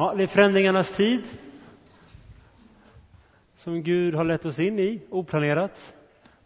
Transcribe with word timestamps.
Ja, 0.00 0.14
det 0.16 0.22
är 0.22 0.26
förändringarnas 0.26 0.90
tid 0.90 1.22
som 3.56 3.82
Gud 3.82 4.14
har 4.14 4.24
lett 4.24 4.46
oss 4.46 4.58
in 4.58 4.78
i, 4.78 5.00
oplanerat. 5.10 5.94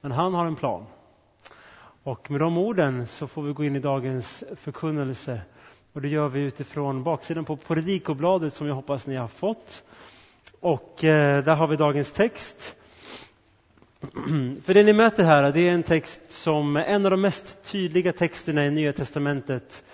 Men 0.01 0.13
han 0.13 0.35
har 0.35 0.47
en 0.47 0.57
plan. 0.57 0.87
Och 2.03 2.31
med 2.31 2.41
de 2.41 2.59
orden 2.59 3.07
så 3.07 3.27
får 3.27 3.43
vi 3.43 3.53
gå 3.53 3.65
in 3.65 3.77
i 3.77 3.79
dagens 3.79 4.45
förkunnelse. 4.57 5.41
Och 5.93 6.03
det 6.03 6.09
gör 6.09 6.29
vi 6.29 6.41
utifrån 6.41 7.03
baksidan 7.03 7.45
på 7.45 7.57
Predikobladet 7.57 8.55
som 8.55 8.67
jag 8.67 8.75
hoppas 8.75 9.07
ni 9.07 9.17
har 9.17 9.29
fått. 9.29 9.85
Och 10.61 11.05
eh, 11.05 11.45
där 11.45 11.57
har 11.57 11.67
vi 11.67 11.77
dagens 11.77 12.13
text. 12.13 12.77
För 14.65 14.75
det 14.75 14.83
ni 14.83 14.93
möter 14.93 15.25
här, 15.25 15.53
det 15.53 15.69
är 15.69 15.73
en 15.73 15.83
text 15.83 16.33
som 16.33 16.77
är 16.77 16.85
en 16.85 17.05
av 17.05 17.11
de 17.11 17.21
mest 17.21 17.63
tydliga 17.65 18.13
texterna 18.13 18.67
i 18.67 18.71
Nya 18.71 18.93
Testamentet 18.93 19.85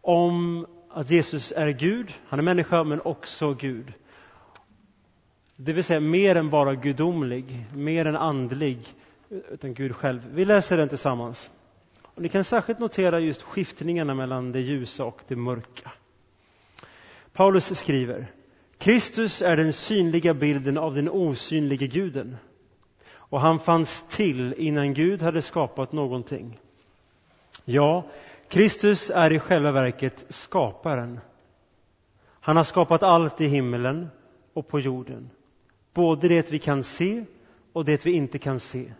om 0.00 0.66
att 0.94 1.10
Jesus 1.10 1.52
är 1.56 1.68
Gud, 1.68 2.14
han 2.28 2.38
är 2.38 2.42
människa 2.42 2.84
men 2.84 3.00
också 3.00 3.54
Gud. 3.54 3.92
Det 5.56 5.72
vill 5.72 5.84
säga 5.84 6.00
mer 6.00 6.36
än 6.36 6.50
bara 6.50 6.74
gudomlig, 6.74 7.66
mer 7.74 8.04
än 8.04 8.16
andlig, 8.16 8.78
utan 9.28 9.74
Gud 9.74 9.96
själv. 9.96 10.20
Vi 10.34 10.44
läser 10.44 10.76
den 10.76 10.88
tillsammans. 10.88 11.50
Och 12.02 12.22
ni 12.22 12.28
kan 12.28 12.44
särskilt 12.44 12.78
notera 12.78 13.20
just 13.20 13.42
skiftningarna 13.42 14.14
mellan 14.14 14.52
det 14.52 14.60
ljusa 14.60 15.04
och 15.04 15.20
det 15.28 15.36
mörka. 15.36 15.92
Paulus 17.32 17.78
skriver 17.78 18.26
Kristus 18.78 19.42
är 19.42 19.56
den 19.56 19.72
synliga 19.72 20.34
bilden 20.34 20.78
av 20.78 20.94
den 20.94 21.08
osynlige 21.08 21.86
guden 21.86 22.36
och 23.14 23.40
han 23.40 23.60
fanns 23.60 24.02
till 24.08 24.54
innan 24.58 24.94
Gud 24.94 25.22
hade 25.22 25.42
skapat 25.42 25.92
någonting. 25.92 26.58
Ja, 27.64 28.04
Kristus 28.48 29.10
är 29.10 29.32
i 29.32 29.38
själva 29.38 29.72
verket 29.72 30.24
skaparen. 30.28 31.20
Han 32.40 32.56
har 32.56 32.64
skapat 32.64 33.02
allt 33.02 33.40
i 33.40 33.46
himmelen 33.46 34.08
och 34.54 34.68
på 34.68 34.80
jorden. 34.80 35.30
Både 35.94 36.28
det 36.28 36.52
vi 36.52 36.58
kan 36.58 36.82
se 36.82 37.24
och 37.72 37.84
det 37.84 38.06
vi 38.06 38.12
inte 38.12 38.38
kan 38.38 38.60
se. 38.60 38.92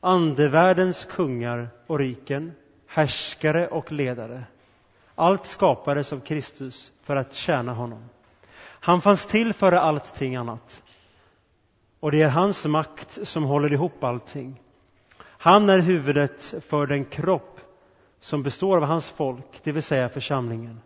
Andevärldens 0.00 1.04
kungar 1.04 1.68
och 1.86 1.98
riken, 1.98 2.52
härskare 2.86 3.68
och 3.68 3.92
ledare. 3.92 4.44
Allt 5.14 5.46
skapades 5.46 6.12
av 6.12 6.20
Kristus 6.20 6.92
för 7.02 7.16
att 7.16 7.34
tjäna 7.34 7.72
honom. 7.72 8.04
Han 8.60 9.00
fanns 9.00 9.26
till 9.26 9.52
före 9.52 9.80
allting 9.80 10.36
annat. 10.36 10.82
Och 12.00 12.10
det 12.10 12.22
är 12.22 12.28
hans 12.28 12.66
makt 12.66 13.28
som 13.28 13.44
håller 13.44 13.72
ihop 13.72 14.04
allting. 14.04 14.60
Han 15.18 15.68
är 15.68 15.78
huvudet 15.78 16.54
för 16.68 16.86
den 16.86 17.04
kropp 17.04 17.51
som 18.22 18.42
består 18.42 18.76
av 18.76 18.82
hans 18.82 19.10
folk, 19.10 19.60
det 19.62 19.72
vill 19.72 19.82
säga 19.82 20.08
församlingen. 20.08 20.80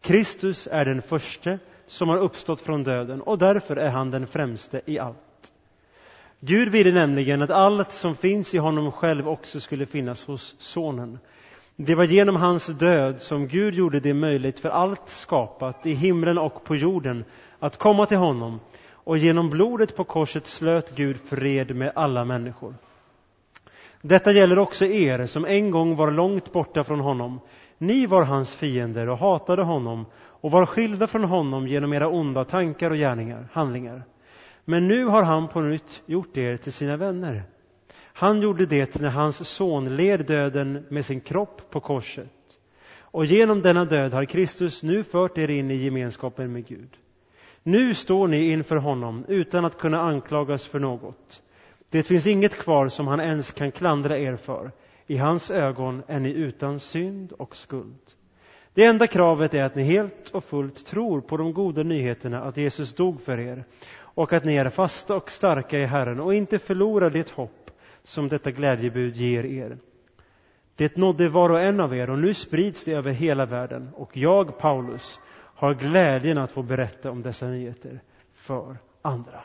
Kristus 0.00 0.68
är 0.72 0.84
den 0.84 1.02
förste 1.02 1.58
som 1.86 2.08
har 2.08 2.18
uppstått 2.18 2.60
från 2.60 2.84
döden 2.84 3.22
och 3.22 3.38
därför 3.38 3.76
är 3.76 3.90
han 3.90 4.10
den 4.10 4.26
främste 4.26 4.80
i 4.86 4.98
allt. 4.98 5.52
Gud 6.40 6.68
ville 6.68 6.92
nämligen 6.92 7.42
att 7.42 7.50
allt 7.50 7.92
som 7.92 8.16
finns 8.16 8.54
i 8.54 8.58
honom 8.58 8.92
själv 8.92 9.28
också 9.28 9.60
skulle 9.60 9.86
finnas 9.86 10.24
hos 10.24 10.56
Sonen. 10.58 11.18
Det 11.76 11.94
var 11.94 12.04
genom 12.04 12.36
hans 12.36 12.66
död 12.66 13.20
som 13.20 13.48
Gud 13.48 13.74
gjorde 13.74 14.00
det 14.00 14.14
möjligt 14.14 14.60
för 14.60 14.68
allt 14.68 15.08
skapat 15.08 15.86
i 15.86 15.92
himlen 15.92 16.38
och 16.38 16.64
på 16.64 16.76
jorden 16.76 17.24
att 17.58 17.76
komma 17.76 18.06
till 18.06 18.16
honom 18.16 18.60
och 18.92 19.18
genom 19.18 19.50
blodet 19.50 19.96
på 19.96 20.04
korset 20.04 20.46
slöt 20.46 20.96
Gud 20.96 21.20
fred 21.28 21.76
med 21.76 21.92
alla 21.94 22.24
människor. 22.24 22.74
Detta 24.02 24.32
gäller 24.32 24.58
också 24.58 24.84
er 24.84 25.26
som 25.26 25.44
en 25.44 25.70
gång 25.70 25.96
var 25.96 26.10
långt 26.10 26.52
borta 26.52 26.84
från 26.84 27.00
honom. 27.00 27.40
Ni 27.78 28.06
var 28.06 28.22
hans 28.24 28.54
fiender 28.54 29.08
och 29.08 29.18
hatade 29.18 29.62
honom 29.62 30.06
och 30.16 30.50
var 30.50 30.66
skilda 30.66 31.06
från 31.06 31.24
honom 31.24 31.68
genom 31.68 31.92
era 31.92 32.08
onda 32.08 32.44
tankar 32.44 32.90
och 32.90 32.96
gärningar, 32.96 33.48
handlingar. 33.52 34.02
Men 34.64 34.88
nu 34.88 35.04
har 35.04 35.22
han 35.22 35.48
på 35.48 35.60
nytt 35.60 36.02
gjort 36.06 36.36
er 36.36 36.56
till 36.56 36.72
sina 36.72 36.96
vänner. 36.96 37.42
Han 38.12 38.40
gjorde 38.40 38.66
det 38.66 39.00
när 39.00 39.10
hans 39.10 39.48
son 39.48 39.96
led 39.96 40.26
döden 40.26 40.86
med 40.88 41.04
sin 41.04 41.20
kropp 41.20 41.70
på 41.70 41.80
korset. 41.80 42.30
Och 43.00 43.24
genom 43.24 43.62
denna 43.62 43.84
död 43.84 44.12
har 44.12 44.24
Kristus 44.24 44.82
nu 44.82 45.04
fört 45.04 45.38
er 45.38 45.50
in 45.50 45.70
i 45.70 45.74
gemenskapen 45.74 46.52
med 46.52 46.66
Gud. 46.66 46.96
Nu 47.62 47.94
står 47.94 48.28
ni 48.28 48.50
inför 48.50 48.76
honom 48.76 49.24
utan 49.28 49.64
att 49.64 49.78
kunna 49.78 50.00
anklagas 50.00 50.66
för 50.66 50.78
något. 50.78 51.42
Det 51.90 52.02
finns 52.02 52.26
inget 52.26 52.58
kvar 52.58 52.88
som 52.88 53.06
han 53.06 53.20
ens 53.20 53.52
kan 53.52 53.72
klandra 53.72 54.18
er 54.18 54.36
för. 54.36 54.72
I 55.06 55.16
hans 55.16 55.50
ögon 55.50 56.02
är 56.06 56.20
ni 56.20 56.30
utan 56.30 56.80
synd 56.80 57.32
och 57.32 57.56
skuld. 57.56 58.00
Det 58.74 58.84
enda 58.84 59.06
kravet 59.06 59.54
är 59.54 59.64
att 59.64 59.74
ni 59.74 59.82
helt 59.82 60.30
och 60.30 60.44
fullt 60.44 60.86
tror 60.86 61.20
på 61.20 61.36
de 61.36 61.52
goda 61.52 61.82
nyheterna 61.82 62.42
att 62.42 62.56
Jesus 62.56 62.94
dog 62.94 63.20
för 63.20 63.38
er 63.38 63.64
och 63.98 64.32
att 64.32 64.44
ni 64.44 64.56
är 64.56 64.70
fasta 64.70 65.16
och 65.16 65.30
starka 65.30 65.78
i 65.78 65.86
Herren 65.86 66.20
och 66.20 66.34
inte 66.34 66.58
förlorar 66.58 67.10
det 67.10 67.30
hopp 67.30 67.70
som 68.02 68.28
detta 68.28 68.50
glädjebud 68.50 69.16
ger 69.16 69.44
er. 69.44 69.78
Det 70.76 70.96
nådde 70.96 71.28
var 71.28 71.50
och 71.50 71.60
en 71.60 71.80
av 71.80 71.94
er 71.94 72.10
och 72.10 72.18
nu 72.18 72.34
sprids 72.34 72.84
det 72.84 72.92
över 72.92 73.12
hela 73.12 73.46
världen 73.46 73.90
och 73.94 74.16
jag, 74.16 74.58
Paulus, 74.58 75.20
har 75.34 75.74
glädjen 75.74 76.38
att 76.38 76.52
få 76.52 76.62
berätta 76.62 77.10
om 77.10 77.22
dessa 77.22 77.46
nyheter 77.46 78.00
för 78.34 78.76
andra. 79.02 79.40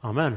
Amen. 0.00 0.36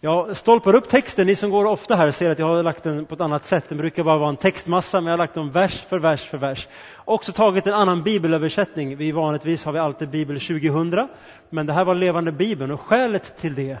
Jag 0.00 0.36
stolpar 0.36 0.74
upp 0.74 0.88
texten. 0.88 1.26
Ni 1.26 1.36
som 1.36 1.50
går 1.50 1.64
ofta 1.64 1.96
här 1.96 2.10
ser 2.10 2.30
att 2.30 2.38
jag 2.38 2.46
har 2.46 2.62
lagt 2.62 2.82
den 2.82 3.06
på 3.06 3.14
ett 3.14 3.20
annat 3.20 3.44
sätt. 3.44 3.64
Den 3.68 3.78
brukar 3.78 4.04
bara 4.04 4.18
vara 4.18 4.28
en 4.28 4.36
textmassa, 4.36 5.00
men 5.00 5.06
jag 5.06 5.12
har 5.12 5.18
lagt 5.18 5.34
den 5.34 5.50
vers 5.50 5.82
för 5.82 5.98
vers 5.98 6.24
för 6.24 6.38
vers. 6.38 6.68
Också 7.04 7.32
tagit 7.32 7.66
en 7.66 7.74
annan 7.74 8.02
bibelöversättning. 8.02 8.96
Vi 8.96 9.12
vanligtvis 9.12 9.64
har 9.64 9.72
vi 9.72 9.78
alltid 9.78 10.10
Bibel 10.10 10.40
2000, 10.40 11.08
men 11.50 11.66
det 11.66 11.72
här 11.72 11.84
var 11.84 11.94
levande 11.94 12.32
Bibeln 12.32 12.70
och 12.70 12.80
skälet 12.80 13.36
till 13.36 13.54
det 13.54 13.78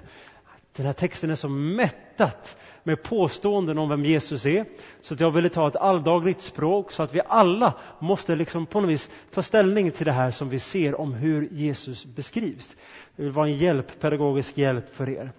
den 0.76 0.86
här 0.86 0.92
texten 0.92 1.30
är 1.30 1.34
så 1.34 1.48
mättat 1.48 2.56
med 2.82 3.02
påståenden 3.02 3.78
om 3.78 3.88
vem 3.88 4.04
Jesus 4.04 4.46
är. 4.46 4.64
Så 5.00 5.14
att 5.14 5.20
jag 5.20 5.30
ville 5.30 5.48
ta 5.48 5.68
ett 5.68 5.76
alldagligt 5.76 6.40
språk 6.40 6.92
så 6.92 7.02
att 7.02 7.14
vi 7.14 7.20
alla 7.28 7.74
måste 7.98 8.36
liksom 8.36 8.66
på 8.66 8.80
något 8.80 8.90
vis 8.90 9.10
ta 9.34 9.42
ställning 9.42 9.90
till 9.90 10.06
det 10.06 10.12
här 10.12 10.30
som 10.30 10.48
vi 10.48 10.58
ser 10.58 11.00
om 11.00 11.14
hur 11.14 11.48
Jesus 11.52 12.04
beskrivs. 12.04 12.76
Det 13.16 13.22
vill 13.22 13.32
vara 13.32 13.46
en 13.46 13.56
hjälp, 13.56 14.00
pedagogisk 14.00 14.58
hjälp 14.58 14.94
för 14.94 15.08
er. 15.08 15.32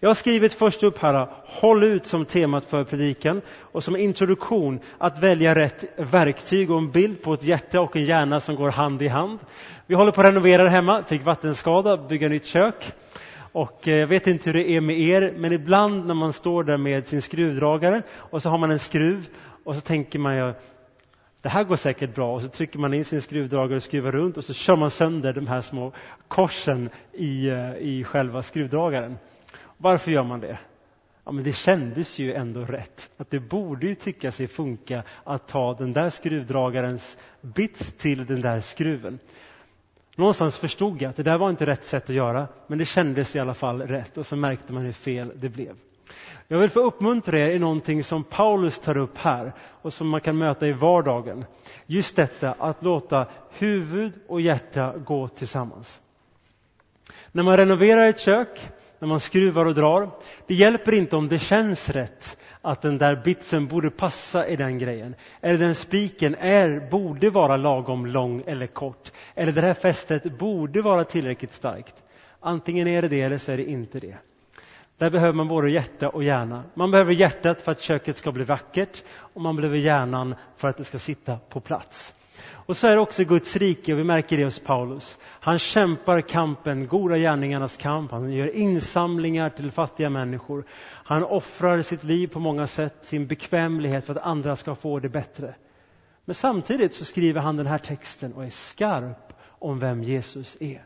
Jag 0.00 0.08
har 0.08 0.14
skrivit 0.14 0.54
först 0.54 0.82
upp 0.82 0.98
här, 0.98 1.28
håll 1.44 1.84
ut 1.84 2.06
som 2.06 2.24
temat 2.24 2.64
för 2.64 2.84
predikan 2.84 3.40
och 3.60 3.84
som 3.84 3.96
introduktion 3.96 4.80
att 4.98 5.18
välja 5.18 5.54
rätt 5.54 5.84
verktyg 5.96 6.70
och 6.70 6.78
en 6.78 6.90
bild 6.90 7.22
på 7.22 7.32
ett 7.32 7.42
hjärta 7.42 7.80
och 7.80 7.96
en 7.96 8.04
hjärna 8.04 8.40
som 8.40 8.56
går 8.56 8.70
hand 8.70 9.02
i 9.02 9.08
hand. 9.08 9.38
Vi 9.86 9.94
håller 9.94 10.12
på 10.12 10.20
att 10.20 10.26
renovera 10.26 10.68
hemma, 10.68 11.02
fick 11.02 11.24
vattenskada, 11.24 11.96
bygga 11.96 12.28
nytt 12.28 12.46
kök. 12.46 12.92
Och 13.52 13.88
eh, 13.88 13.96
jag 13.96 14.06
vet 14.06 14.26
inte 14.26 14.50
hur 14.50 14.54
det 14.54 14.70
är 14.70 14.80
med 14.80 15.00
er, 15.00 15.34
men 15.36 15.52
ibland 15.52 16.06
när 16.06 16.14
man 16.14 16.32
står 16.32 16.64
där 16.64 16.76
med 16.76 17.06
sin 17.06 17.22
skruvdragare 17.22 18.02
och 18.14 18.42
så 18.42 18.50
har 18.50 18.58
man 18.58 18.70
en 18.70 18.78
skruv 18.78 19.28
och 19.64 19.74
så 19.74 19.80
tänker 19.80 20.18
man 20.18 20.36
ju 20.36 20.54
det 21.42 21.48
här 21.48 21.64
går 21.64 21.76
säkert 21.76 22.14
bra 22.14 22.34
och 22.34 22.42
så 22.42 22.48
trycker 22.48 22.78
man 22.78 22.94
in 22.94 23.04
sin 23.04 23.22
skruvdragare 23.22 23.76
och 23.76 23.82
skruvar 23.82 24.12
runt 24.12 24.36
och 24.36 24.44
så 24.44 24.54
kör 24.54 24.76
man 24.76 24.90
sönder 24.90 25.32
de 25.32 25.46
här 25.46 25.60
små 25.60 25.92
korsen 26.28 26.90
i, 27.12 27.48
eh, 27.48 27.76
i 27.76 28.04
själva 28.04 28.42
skruvdragaren. 28.42 29.18
Varför 29.76 30.10
gör 30.10 30.24
man 30.24 30.40
det? 30.40 30.58
Ja, 31.24 31.32
men 31.32 31.44
det 31.44 31.52
kändes 31.52 32.18
ju 32.18 32.32
ändå 32.32 32.60
rätt. 32.60 33.10
Att 33.16 33.30
det 33.30 33.40
borde 33.40 33.86
ju 33.86 33.94
tycka 33.94 34.30
sig 34.30 34.46
funka 34.46 35.02
att 35.24 35.48
ta 35.48 35.74
den 35.74 35.92
där 35.92 36.10
skruvdragarens 36.10 37.18
bits 37.40 37.92
till 37.92 38.26
den 38.26 38.40
där 38.40 38.60
skruven. 38.60 39.18
Någonstans 40.18 40.58
förstod 40.58 41.02
jag 41.02 41.10
att 41.10 41.16
det 41.16 41.22
där 41.22 41.38
var 41.38 41.50
inte 41.50 41.66
rätt 41.66 41.84
sätt 41.84 42.10
att 42.10 42.16
göra, 42.16 42.48
men 42.66 42.78
det 42.78 42.84
kändes 42.84 43.36
i 43.36 43.38
alla 43.38 43.54
fall 43.54 43.82
rätt 43.82 44.16
och 44.16 44.26
så 44.26 44.36
märkte 44.36 44.72
man 44.72 44.82
hur 44.84 44.92
fel 44.92 45.32
det 45.34 45.48
blev. 45.48 45.76
Jag 46.48 46.58
vill 46.58 46.70
få 46.70 46.80
uppmuntra 46.80 47.38
er 47.38 47.50
i 47.50 47.58
någonting 47.58 48.04
som 48.04 48.24
Paulus 48.24 48.78
tar 48.78 48.96
upp 48.96 49.18
här 49.18 49.52
och 49.82 49.92
som 49.92 50.08
man 50.08 50.20
kan 50.20 50.38
möta 50.38 50.66
i 50.66 50.72
vardagen. 50.72 51.44
Just 51.86 52.16
detta 52.16 52.52
att 52.58 52.82
låta 52.82 53.26
huvud 53.58 54.12
och 54.28 54.40
hjärta 54.40 54.94
gå 54.96 55.28
tillsammans. 55.28 56.00
När 57.32 57.42
man 57.42 57.56
renoverar 57.56 58.08
ett 58.08 58.20
kök, 58.20 58.70
när 58.98 59.08
man 59.08 59.20
skruvar 59.20 59.64
och 59.66 59.74
drar, 59.74 60.10
det 60.46 60.54
hjälper 60.54 60.94
inte 60.94 61.16
om 61.16 61.28
det 61.28 61.38
känns 61.38 61.90
rätt 61.90 62.38
att 62.62 62.82
den 62.82 62.98
där 62.98 63.16
bitsen 63.24 63.66
borde 63.66 63.90
passa 63.90 64.46
i 64.46 64.56
den 64.56 64.78
grejen. 64.78 65.14
Eller 65.40 65.58
den 65.58 65.74
spiken 65.74 66.34
är, 66.34 66.90
borde 66.90 67.30
vara 67.30 67.56
lagom 67.56 68.06
lång 68.06 68.42
eller 68.46 68.66
kort. 68.66 69.12
Eller 69.34 69.52
det 69.52 69.60
här 69.60 69.74
fästet 69.74 70.38
borde 70.38 70.82
vara 70.82 71.04
tillräckligt 71.04 71.54
starkt. 71.54 71.94
Antingen 72.40 72.88
är 72.88 73.02
det 73.02 73.08
det 73.08 73.20
eller 73.20 73.38
så 73.38 73.52
är 73.52 73.56
det 73.56 73.70
inte 73.70 74.00
det. 74.00 74.16
Där 74.98 75.10
behöver 75.10 75.32
man 75.32 75.48
både 75.48 75.70
hjärta 75.70 76.08
och 76.08 76.24
hjärna. 76.24 76.62
Man 76.74 76.90
behöver 76.90 77.12
hjärtat 77.12 77.60
för 77.62 77.72
att 77.72 77.80
köket 77.80 78.16
ska 78.16 78.32
bli 78.32 78.44
vackert 78.44 79.04
och 79.18 79.40
man 79.40 79.56
behöver 79.56 79.78
hjärnan 79.78 80.34
för 80.56 80.68
att 80.68 80.76
det 80.76 80.84
ska 80.84 80.98
sitta 80.98 81.38
på 81.48 81.60
plats. 81.60 82.14
Och 82.68 82.76
så 82.76 82.86
är 82.86 82.94
det 82.94 83.00
också 83.00 83.24
Guds 83.24 83.56
rike 83.56 83.92
och 83.92 83.98
vi 83.98 84.04
märker 84.04 84.36
det 84.36 84.44
hos 84.44 84.58
Paulus. 84.58 85.18
Han 85.22 85.58
kämpar 85.58 86.20
kampen, 86.20 86.86
goda 86.86 87.16
gärningarnas 87.16 87.76
kamp. 87.76 88.10
Han 88.10 88.32
gör 88.32 88.56
insamlingar 88.56 89.50
till 89.50 89.70
fattiga 89.70 90.10
människor. 90.10 90.64
Han 91.04 91.24
offrar 91.24 91.82
sitt 91.82 92.04
liv 92.04 92.26
på 92.26 92.40
många 92.40 92.66
sätt, 92.66 92.94
sin 93.00 93.26
bekvämlighet 93.26 94.04
för 94.04 94.14
att 94.14 94.22
andra 94.22 94.56
ska 94.56 94.74
få 94.74 94.98
det 94.98 95.08
bättre. 95.08 95.54
Men 96.24 96.34
samtidigt 96.34 96.94
så 96.94 97.04
skriver 97.04 97.40
han 97.40 97.56
den 97.56 97.66
här 97.66 97.78
texten 97.78 98.32
och 98.32 98.44
är 98.44 98.50
skarp 98.50 99.32
om 99.44 99.78
vem 99.78 100.02
Jesus 100.02 100.56
är. 100.60 100.84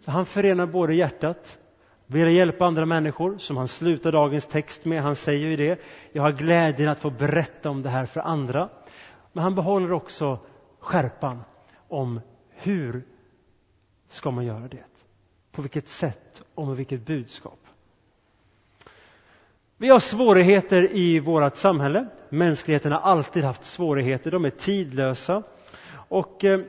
Så 0.00 0.10
han 0.10 0.26
förenar 0.26 0.66
både 0.66 0.94
hjärtat, 0.94 1.58
vill 2.06 2.28
hjälpa 2.28 2.64
andra 2.64 2.86
människor, 2.86 3.38
som 3.38 3.56
han 3.56 3.68
slutar 3.68 4.12
dagens 4.12 4.46
text 4.46 4.84
med. 4.84 5.02
Han 5.02 5.16
säger 5.16 5.48
ju 5.48 5.56
det. 5.56 5.80
Jag 6.12 6.22
har 6.22 6.32
glädjen 6.32 6.88
att 6.88 6.98
få 7.00 7.10
berätta 7.10 7.70
om 7.70 7.82
det 7.82 7.88
här 7.88 8.06
för 8.06 8.20
andra. 8.20 8.68
Men 9.32 9.44
han 9.44 9.54
behåller 9.54 9.92
också 9.92 10.38
skärpan 10.86 11.42
om 11.88 12.20
hur 12.48 13.04
ska 14.08 14.30
man 14.30 14.44
göra 14.44 14.68
det? 14.68 14.84
På 15.52 15.62
vilket 15.62 15.88
sätt 15.88 16.42
och 16.54 16.66
med 16.66 16.76
vilket 16.76 17.06
budskap? 17.06 17.58
Vi 19.76 19.88
har 19.88 20.00
svårigheter 20.00 20.92
i 20.92 21.20
vårt 21.20 21.56
samhälle. 21.56 22.06
Mänskligheten 22.28 22.92
har 22.92 22.98
alltid 23.00 23.44
haft 23.44 23.64
svårigheter. 23.64 24.30
De 24.30 24.44
är 24.44 24.50
tidlösa. 24.50 25.42
Och 26.08 26.44
eh, 26.44 26.60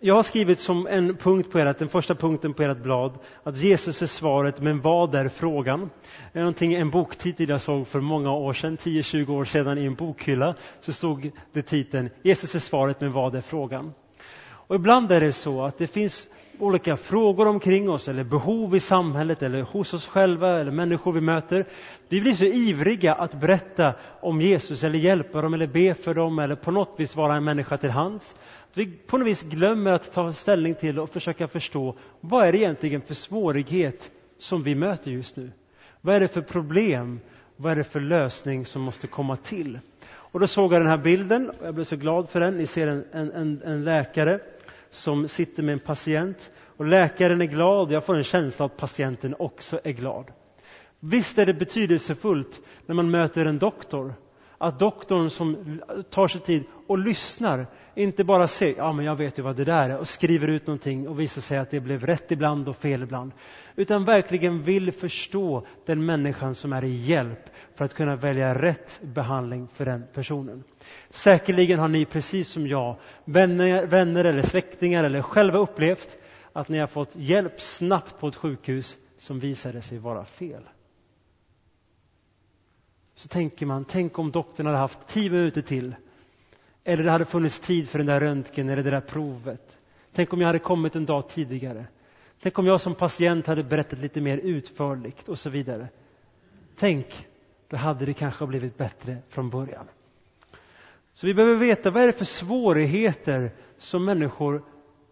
jag 0.00 0.14
har 0.14 0.22
skrivit 0.22 0.60
som 0.60 0.86
en 0.86 1.16
punkt 1.16 1.50
på 1.50 1.58
ert, 1.58 1.78
den 1.78 1.88
första 1.88 2.14
punkten 2.14 2.54
på 2.54 2.62
ert 2.62 2.82
blad, 2.82 3.18
att 3.42 3.56
Jesus 3.56 4.02
är 4.02 4.06
svaret, 4.06 4.60
men 4.60 4.80
vad 4.80 5.14
är 5.14 5.28
frågan? 5.28 5.90
Det 6.32 6.38
är 6.38 6.42
någonting, 6.42 6.74
en 6.74 6.90
boktitel 6.90 7.48
jag 7.48 7.60
såg 7.60 7.86
för 7.86 8.00
många 8.00 8.32
år 8.32 8.52
sedan, 8.52 8.76
10-20 8.76 9.30
år 9.30 9.44
sedan 9.44 9.78
i 9.78 9.84
en 9.84 9.94
bokhylla, 9.94 10.54
så 10.80 10.92
stod 10.92 11.30
det 11.52 11.62
titeln 11.62 12.10
Jesus 12.22 12.54
är 12.54 12.58
svaret, 12.58 13.00
men 13.00 13.12
vad 13.12 13.34
är 13.34 13.40
frågan? 13.40 13.92
Och 14.50 14.76
ibland 14.76 15.12
är 15.12 15.20
det 15.20 15.32
så 15.32 15.62
att 15.62 15.78
det 15.78 15.86
finns 15.86 16.28
olika 16.58 16.96
frågor 16.96 17.48
omkring 17.48 17.90
oss 17.90 18.08
eller 18.08 18.24
behov 18.24 18.76
i 18.76 18.80
samhället 18.80 19.42
eller 19.42 19.62
hos 19.62 19.94
oss 19.94 20.06
själva 20.06 20.60
eller 20.60 20.70
människor 20.70 21.12
vi 21.12 21.20
möter. 21.20 21.66
Vi 22.08 22.20
blir 22.20 22.34
så 22.34 22.44
ivriga 22.44 23.14
att 23.14 23.40
berätta 23.40 23.94
om 24.20 24.40
Jesus 24.40 24.84
eller 24.84 24.98
hjälpa 24.98 25.42
dem 25.42 25.54
eller 25.54 25.66
be 25.66 25.94
för 25.94 26.14
dem 26.14 26.38
eller 26.38 26.54
på 26.54 26.70
något 26.70 26.94
vis 26.96 27.16
vara 27.16 27.36
en 27.36 27.44
människa 27.44 27.76
till 27.76 27.90
hands. 27.90 28.36
Vi 28.74 28.86
på 28.86 29.18
något 29.18 29.26
vis 29.26 29.42
glömmer 29.42 29.92
att 29.92 30.12
ta 30.12 30.32
ställning 30.32 30.74
till 30.74 30.98
och 30.98 31.10
försöka 31.10 31.48
förstå 31.48 31.94
vad 32.20 32.46
är 32.46 32.52
det 32.52 32.58
egentligen 32.58 33.00
för 33.00 33.14
svårighet 33.14 34.10
som 34.38 34.62
vi 34.62 34.74
möter 34.74 35.10
just 35.10 35.36
nu? 35.36 35.50
Vad 36.00 36.14
är 36.14 36.20
det 36.20 36.28
för 36.28 36.40
problem? 36.42 37.20
Vad 37.56 37.72
är 37.72 37.76
det 37.76 37.84
för 37.84 38.00
lösning 38.00 38.64
som 38.64 38.82
måste 38.82 39.06
komma 39.06 39.36
till? 39.36 39.78
Och 40.10 40.40
då 40.40 40.46
såg 40.46 40.72
jag 40.72 40.80
den 40.80 40.88
här 40.88 40.98
bilden 40.98 41.50
och 41.50 41.66
jag 41.66 41.74
blev 41.74 41.84
så 41.84 41.96
glad 41.96 42.28
för 42.28 42.40
den. 42.40 42.56
Ni 42.56 42.66
ser 42.66 42.86
en, 42.86 43.04
en, 43.12 43.62
en 43.64 43.84
läkare 43.84 44.40
som 44.90 45.28
sitter 45.28 45.62
med 45.62 45.72
en 45.72 45.78
patient 45.78 46.50
och 46.76 46.84
läkaren 46.84 47.40
är 47.40 47.46
glad. 47.46 47.92
Jag 47.92 48.04
får 48.04 48.16
en 48.16 48.24
känsla 48.24 48.66
att 48.66 48.76
patienten 48.76 49.34
också 49.38 49.80
är 49.84 49.92
glad. 49.92 50.30
Visst 51.00 51.38
är 51.38 51.46
det 51.46 51.54
betydelsefullt 51.54 52.60
när 52.86 52.94
man 52.94 53.10
möter 53.10 53.44
en 53.44 53.58
doktor 53.58 54.14
att 54.58 54.78
doktorn 54.78 55.30
som 55.30 55.80
tar 56.10 56.28
sig 56.28 56.40
tid 56.40 56.64
och 56.86 56.98
lyssnar, 56.98 57.66
inte 57.94 58.24
bara 58.24 58.46
säger 58.48 58.76
ja 58.76 58.92
men 58.92 59.04
jag 59.04 59.16
vet 59.16 59.38
ju 59.38 59.42
vad 59.42 59.56
det 59.56 59.64
där 59.64 59.90
är 59.90 59.98
och 59.98 60.08
skriver 60.08 60.48
ut 60.48 60.66
någonting 60.66 61.08
och 61.08 61.20
visar 61.20 61.40
sig 61.40 61.58
att 61.58 61.70
det 61.70 61.80
blev 61.80 62.06
rätt 62.06 62.32
ibland 62.32 62.68
och 62.68 62.76
fel 62.76 63.02
ibland. 63.02 63.32
Utan 63.76 64.04
verkligen 64.04 64.62
vill 64.62 64.92
förstå 64.92 65.66
den 65.86 66.06
människan 66.06 66.54
som 66.54 66.72
är 66.72 66.84
i 66.84 66.96
hjälp 66.96 67.50
för 67.74 67.84
att 67.84 67.94
kunna 67.94 68.16
välja 68.16 68.62
rätt 68.62 69.00
behandling 69.02 69.68
för 69.74 69.84
den 69.84 70.04
personen. 70.14 70.64
Säkerligen 71.10 71.78
har 71.78 71.88
ni 71.88 72.04
precis 72.04 72.48
som 72.48 72.66
jag 72.66 72.96
vänner, 73.24 73.86
vänner 73.86 74.24
eller 74.24 74.42
släktingar 74.42 75.04
eller 75.04 75.22
själva 75.22 75.58
upplevt 75.58 76.16
att 76.52 76.68
ni 76.68 76.78
har 76.78 76.86
fått 76.86 77.16
hjälp 77.16 77.60
snabbt 77.60 78.20
på 78.20 78.28
ett 78.28 78.36
sjukhus 78.36 78.96
som 79.18 79.40
visade 79.40 79.82
sig 79.82 79.98
vara 79.98 80.24
fel. 80.24 80.62
Så 83.18 83.28
tänker 83.28 83.66
man, 83.66 83.84
tänk 83.84 84.18
om 84.18 84.30
doktorn 84.30 84.66
hade 84.66 84.78
haft 84.78 85.08
tio 85.08 85.30
minuter 85.30 85.62
till. 85.62 85.94
Eller 86.84 87.04
det 87.04 87.10
hade 87.10 87.24
funnits 87.24 87.60
tid 87.60 87.88
för 87.88 87.98
den 87.98 88.06
där 88.06 88.20
röntgen 88.20 88.68
eller 88.68 88.82
det 88.82 88.90
där 88.90 89.00
provet. 89.00 89.76
Tänk 90.12 90.32
om 90.32 90.40
jag 90.40 90.46
hade 90.46 90.58
kommit 90.58 90.96
en 90.96 91.06
dag 91.06 91.28
tidigare. 91.28 91.84
Tänk 92.42 92.58
om 92.58 92.66
jag 92.66 92.80
som 92.80 92.94
patient 92.94 93.46
hade 93.46 93.64
berättat 93.64 93.98
lite 93.98 94.20
mer 94.20 94.38
utförligt 94.38 95.28
och 95.28 95.38
så 95.38 95.50
vidare. 95.50 95.88
Tänk, 96.76 97.26
då 97.68 97.76
hade 97.76 98.06
det 98.06 98.14
kanske 98.14 98.46
blivit 98.46 98.76
bättre 98.76 99.16
från 99.28 99.50
början. 99.50 99.86
Så 101.12 101.26
vi 101.26 101.34
behöver 101.34 101.56
veta 101.56 101.90
vad 101.90 102.02
är 102.02 102.06
det 102.06 102.12
för 102.12 102.24
svårigheter 102.24 103.50
som 103.78 104.04
människor 104.04 104.62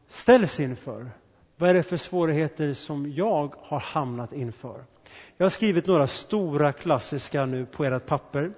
ställs 0.08 0.60
inför. 0.60 1.10
Vad 1.58 1.70
är 1.70 1.74
det 1.74 1.82
för 1.82 1.96
svårigheter 1.96 2.72
som 2.72 3.12
jag 3.12 3.54
har 3.60 3.80
hamnat 3.80 4.32
inför? 4.32 4.84
Jag 5.36 5.44
har 5.44 5.50
skrivit 5.50 5.86
några 5.86 6.06
stora 6.06 6.72
klassiska 6.72 7.46
nu 7.46 7.66
på 7.66 7.84
ert 7.84 8.06
papper. 8.06 8.52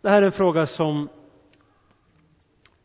Det 0.00 0.10
här 0.10 0.22
är 0.22 0.26
en 0.26 0.32
fråga 0.32 0.66
som 0.66 1.08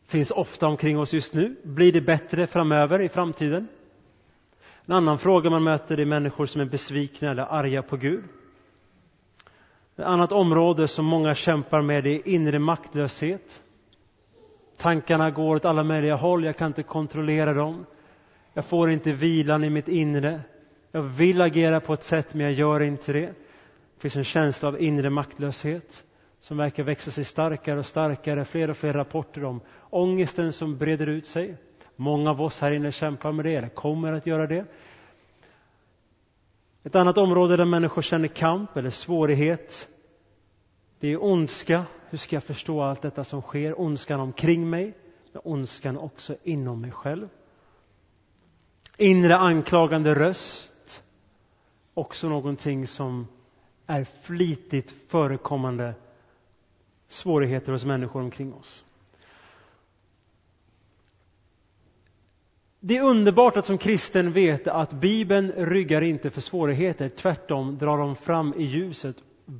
finns 0.06 0.30
ofta 0.30 0.66
omkring 0.66 0.98
oss 0.98 1.12
just 1.12 1.34
nu. 1.34 1.56
Blir 1.62 1.92
det 1.92 2.00
bättre 2.00 2.46
framöver 2.46 3.00
i 3.00 3.08
framtiden? 3.08 3.68
En 4.86 4.94
annan 4.94 5.18
fråga 5.18 5.50
man 5.50 5.62
möter 5.62 6.00
är 6.00 6.04
människor 6.06 6.46
som 6.46 6.60
är 6.60 6.64
besvikna 6.64 7.30
eller 7.30 7.42
arga 7.42 7.82
på 7.82 7.96
Gud. 7.96 8.24
Ett 9.96 10.04
annat 10.04 10.32
område 10.32 10.88
som 10.88 11.04
många 11.04 11.34
kämpar 11.34 11.82
med 11.82 12.06
är 12.06 12.28
inre 12.28 12.58
maktlöshet. 12.58 13.62
Tankarna 14.76 15.30
går 15.30 15.56
åt 15.56 15.64
alla 15.64 15.82
möjliga 15.82 16.16
håll, 16.16 16.44
jag 16.44 16.56
kan 16.56 16.66
inte 16.66 16.82
kontrollera 16.82 17.54
dem. 17.54 17.86
Jag 18.54 18.64
får 18.64 18.90
inte 18.90 19.12
vilan 19.12 19.64
i 19.64 19.70
mitt 19.70 19.88
inre. 19.88 20.40
Jag 20.92 21.02
vill 21.02 21.40
agera 21.40 21.80
på 21.80 21.92
ett 21.92 22.02
sätt, 22.02 22.34
men 22.34 22.46
jag 22.46 22.52
gör 22.52 22.80
inte 22.80 23.12
det. 23.12 23.26
Det 23.26 24.00
finns 24.00 24.16
en 24.16 24.24
känsla 24.24 24.68
av 24.68 24.82
inre 24.82 25.10
maktlöshet 25.10 26.04
som 26.40 26.56
verkar 26.56 26.82
växa 26.82 27.10
sig 27.10 27.24
starkare 27.24 27.78
och 27.78 27.86
starkare. 27.86 28.44
Fler 28.44 28.70
och 28.70 28.76
fler 28.76 28.92
rapporter 28.92 29.44
om 29.44 29.60
ångesten 29.90 30.52
som 30.52 30.78
breder 30.78 31.06
ut 31.06 31.26
sig. 31.26 31.56
Många 31.96 32.30
av 32.30 32.42
oss 32.42 32.60
här 32.60 32.70
inne 32.70 32.92
kämpar 32.92 33.32
med 33.32 33.44
det, 33.44 33.54
eller 33.54 33.68
kommer 33.68 34.12
att 34.12 34.26
göra 34.26 34.46
det. 34.46 34.64
Ett 36.82 36.94
annat 36.94 37.18
område 37.18 37.56
där 37.56 37.64
människor 37.64 38.02
känner 38.02 38.28
kamp 38.28 38.76
eller 38.76 38.90
svårighet, 38.90 39.88
det 41.00 41.08
är 41.08 41.24
ondska. 41.24 41.84
Hur 42.08 42.18
ska 42.18 42.36
jag 42.36 42.44
förstå 42.44 42.82
allt 42.82 43.02
detta 43.02 43.24
som 43.24 43.42
sker? 43.42 43.80
Ondskan 43.80 44.20
omkring 44.20 44.70
mig, 44.70 44.94
men 45.32 45.42
ondskan 45.44 45.98
också 45.98 46.36
inom 46.42 46.80
mig 46.80 46.90
själv. 46.90 47.28
Inre 49.00 49.36
anklagande 49.36 50.14
röst, 50.14 51.02
också 51.94 52.28
någonting 52.28 52.86
som 52.86 53.26
är 53.86 54.06
flitigt 54.22 54.94
förekommande 55.08 55.94
svårigheter 57.08 57.72
hos 57.72 57.84
människor 57.84 58.22
omkring 58.22 58.54
oss. 58.54 58.84
Det 62.80 62.96
är 62.96 63.02
underbart 63.02 63.56
att 63.56 63.66
som 63.66 63.78
kristen 63.78 64.32
veta 64.32 64.72
att 64.72 64.92
Bibeln 64.92 65.52
ryggar 65.52 66.02
inte 66.02 66.30
för 66.30 66.40
svårigheter. 66.40 67.08
Tvärtom 67.08 67.78
drar 67.78 67.98
de 67.98 68.16
fram 68.16 68.54
i 68.54 68.64
ljuset 68.64 69.16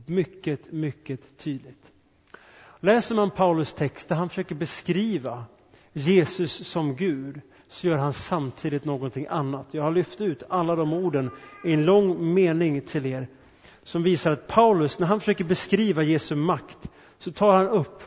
mycket, 0.07 0.73
mycket 0.73 1.39
tydligt. 1.39 1.91
Läser 2.81 3.15
man 3.15 3.31
Paulus 3.31 3.73
text 3.73 4.09
där 4.09 4.17
han 4.17 4.29
försöker 4.29 4.55
beskriva 4.55 5.45
Jesus 5.93 6.69
som 6.69 6.97
Gud 6.97 7.41
så 7.71 7.87
gör 7.87 7.97
han 7.97 8.13
samtidigt 8.13 8.85
någonting 8.85 9.27
annat. 9.31 9.67
Jag 9.71 9.83
har 9.83 9.91
lyft 9.91 10.21
ut 10.21 10.43
alla 10.49 10.77
de 10.77 10.93
orden 10.93 11.31
i 11.65 11.73
en 11.73 11.85
lång 11.85 12.35
mening 12.35 12.81
till 12.81 13.07
er 13.07 13.29
som 13.83 14.03
visar 14.03 14.31
att 14.31 14.47
Paulus, 14.47 14.99
när 14.99 15.07
han 15.07 15.21
försöker 15.21 15.45
beskriva 15.45 16.03
Jesu 16.03 16.35
makt, 16.35 16.91
så 17.19 17.33
tar 17.33 17.57
han 17.57 17.69
upp 17.69 18.03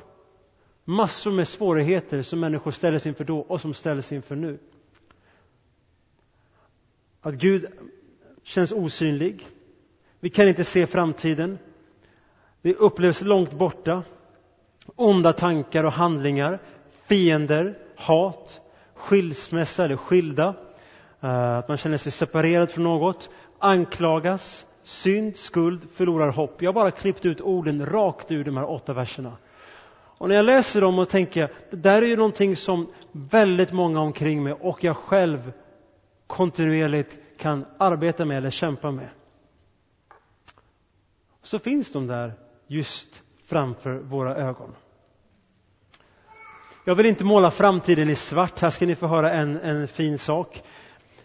massor 0.83 1.31
med 1.31 1.47
svårigheter 1.47 2.21
som 2.21 2.39
människor 2.39 2.71
ställdes 2.71 3.05
inför 3.05 3.23
då 3.23 3.39
och 3.39 3.61
som 3.61 3.73
ställs 3.73 4.11
inför 4.11 4.35
nu. 4.35 4.59
Att 7.21 7.33
Gud 7.33 7.65
känns 8.43 8.71
osynlig. 8.71 9.47
Vi 10.19 10.29
kan 10.29 10.47
inte 10.47 10.63
se 10.63 10.87
framtiden. 10.87 11.59
Det 12.61 12.75
upplevs 12.75 13.21
långt 13.21 13.53
borta. 13.53 14.03
Onda 14.95 15.33
tankar 15.33 15.83
och 15.83 15.93
handlingar, 15.93 16.59
fiender, 17.05 17.77
hat, 17.95 18.61
skilsmässa 19.03 19.85
eller 19.85 19.97
skilda. 19.97 20.55
Eh, 21.21 21.57
att 21.57 21.67
man 21.67 21.77
känner 21.77 21.97
sig 21.97 22.11
separerad 22.11 22.69
från 22.69 22.83
något, 22.83 23.29
anklagas, 23.59 24.65
synd, 24.83 25.37
skuld, 25.37 25.87
förlorar 25.93 26.31
hopp. 26.31 26.61
Jag 26.61 26.69
har 26.69 26.73
bara 26.73 26.91
klippt 26.91 27.25
ut 27.25 27.41
orden 27.41 27.85
rakt 27.85 28.31
ur 28.31 28.43
de 28.43 28.57
här 28.57 28.69
åtta 28.69 28.93
verserna. 28.93 29.37
Och 30.17 30.29
när 30.29 30.35
jag 30.35 30.45
läser 30.45 30.81
dem 30.81 30.99
och 30.99 31.09
tänker, 31.09 31.51
det 31.71 31.77
där 31.77 32.01
är 32.01 32.05
ju 32.05 32.15
någonting 32.15 32.55
som 32.55 32.91
väldigt 33.11 33.71
många 33.71 34.01
omkring 34.01 34.43
mig 34.43 34.53
och 34.53 34.83
jag 34.83 34.97
själv 34.97 35.51
kontinuerligt 36.27 37.17
kan 37.37 37.65
arbeta 37.77 38.25
med 38.25 38.37
eller 38.37 38.49
kämpa 38.49 38.91
med. 38.91 39.09
Så 41.41 41.59
finns 41.59 41.91
de 41.91 42.07
där 42.07 42.33
just 42.67 43.23
framför 43.45 43.93
våra 43.93 44.35
ögon. 44.35 44.75
Jag 46.85 46.95
vill 46.95 47.05
inte 47.05 47.23
måla 47.23 47.51
framtiden 47.51 48.09
i 48.09 48.15
svart. 48.15 48.59
Här 48.59 48.69
ska 48.69 48.85
ni 48.85 48.95
få 48.95 49.07
höra 49.07 49.31
en, 49.31 49.59
en 49.59 49.87
fin 49.87 50.17
sak. 50.17 50.63